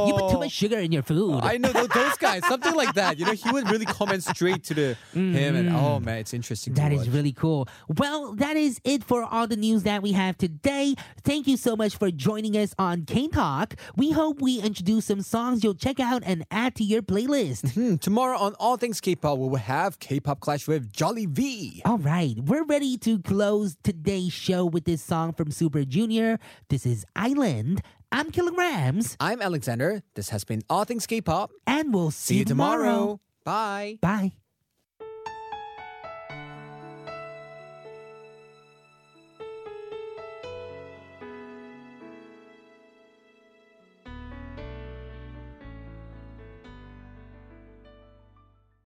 You 0.10 0.14
put 0.16 0.32
too 0.32 0.40
much 0.40 0.52
sugar 0.52 0.78
in 0.80 0.92
your 0.92 1.04
food. 1.04 1.40
I 1.42 1.58
know 1.58 1.72
tho- 1.72 1.88
those 1.88 2.18
guys, 2.18 2.46
something 2.48 2.76
like 2.76 2.94
that. 2.96 3.18
You 3.20 3.26
know, 3.26 3.32
he 3.34 3.52
would 3.52 3.70
really 3.70 3.86
comment 3.86 4.24
straight 4.24 4.64
to 4.66 4.74
the 4.74 4.98
him, 5.14 5.56
and 5.56 5.70
oh 5.70 6.00
man, 6.00 6.18
it's 6.18 6.34
interesting. 6.34 6.74
That 6.74 6.92
is 6.92 7.06
watch. 7.06 7.10
really 7.10 7.32
cool. 7.34 7.68
Well, 7.88 8.34
that 8.36 8.58
is 8.58 8.80
it 8.84 9.04
for 9.04 9.24
all 9.24 9.48
the 9.48 9.56
news 9.58 9.84
that 9.84 10.02
we 10.02 10.12
have 10.14 10.38
today. 10.38 10.96
Thank 11.24 11.48
you 11.48 11.58
so 11.58 11.76
much 11.76 11.98
for 11.98 12.12
joining 12.12 12.56
us 12.58 12.74
on 12.78 13.06
K 13.06 13.28
Talk. 13.28 13.76
We 13.96 14.12
hope 14.12 14.42
we 14.42 14.60
introduce 14.60 15.06
some 15.06 15.22
songs 15.22 15.64
you'll 15.64 15.74
check 15.76 16.00
out 16.00 16.24
and 16.26 16.46
add 16.52 16.76
to 16.76 16.84
your 16.84 17.02
playlist. 17.02 17.74
Hmm, 17.74 17.96
tomorrow 17.98 18.38
on 18.38 18.54
All 18.56 18.78
Things 18.78 19.00
K-pop, 19.02 19.38
we 19.38 19.48
will 19.48 19.58
have 19.58 20.00
K-pop 20.00 20.40
Clash 20.40 20.68
with 20.68 20.92
Jolly 20.92 21.26
V. 21.26 21.82
all 21.86 21.98
right, 21.98 22.36
we're 22.40 22.64
ready 22.64 22.98
to 22.98 23.20
close 23.20 23.78
today's 23.84 24.34
show 24.34 24.66
with 24.66 24.86
this 24.86 25.02
song 25.02 25.34
from 25.34 25.52
Super 25.52 25.84
Junior. 25.84 26.40
This 26.70 26.86
is 26.86 27.06
Island. 27.16 27.82
I'm 28.12 28.32
Killagramz, 28.32 29.16
I'm 29.20 29.42
Alexander. 29.42 30.02
This 30.16 30.30
has 30.30 30.44
been 30.44 30.62
All 30.70 30.84
Things 30.84 31.06
K-pop. 31.06 31.52
and 31.68 31.94
we'll 31.94 32.12
See 32.12 32.34
see, 32.34 32.40
you 32.40 32.46
tomorrow. 32.46 33.20
Bye. 33.44 33.98
Bye. 34.02 34.34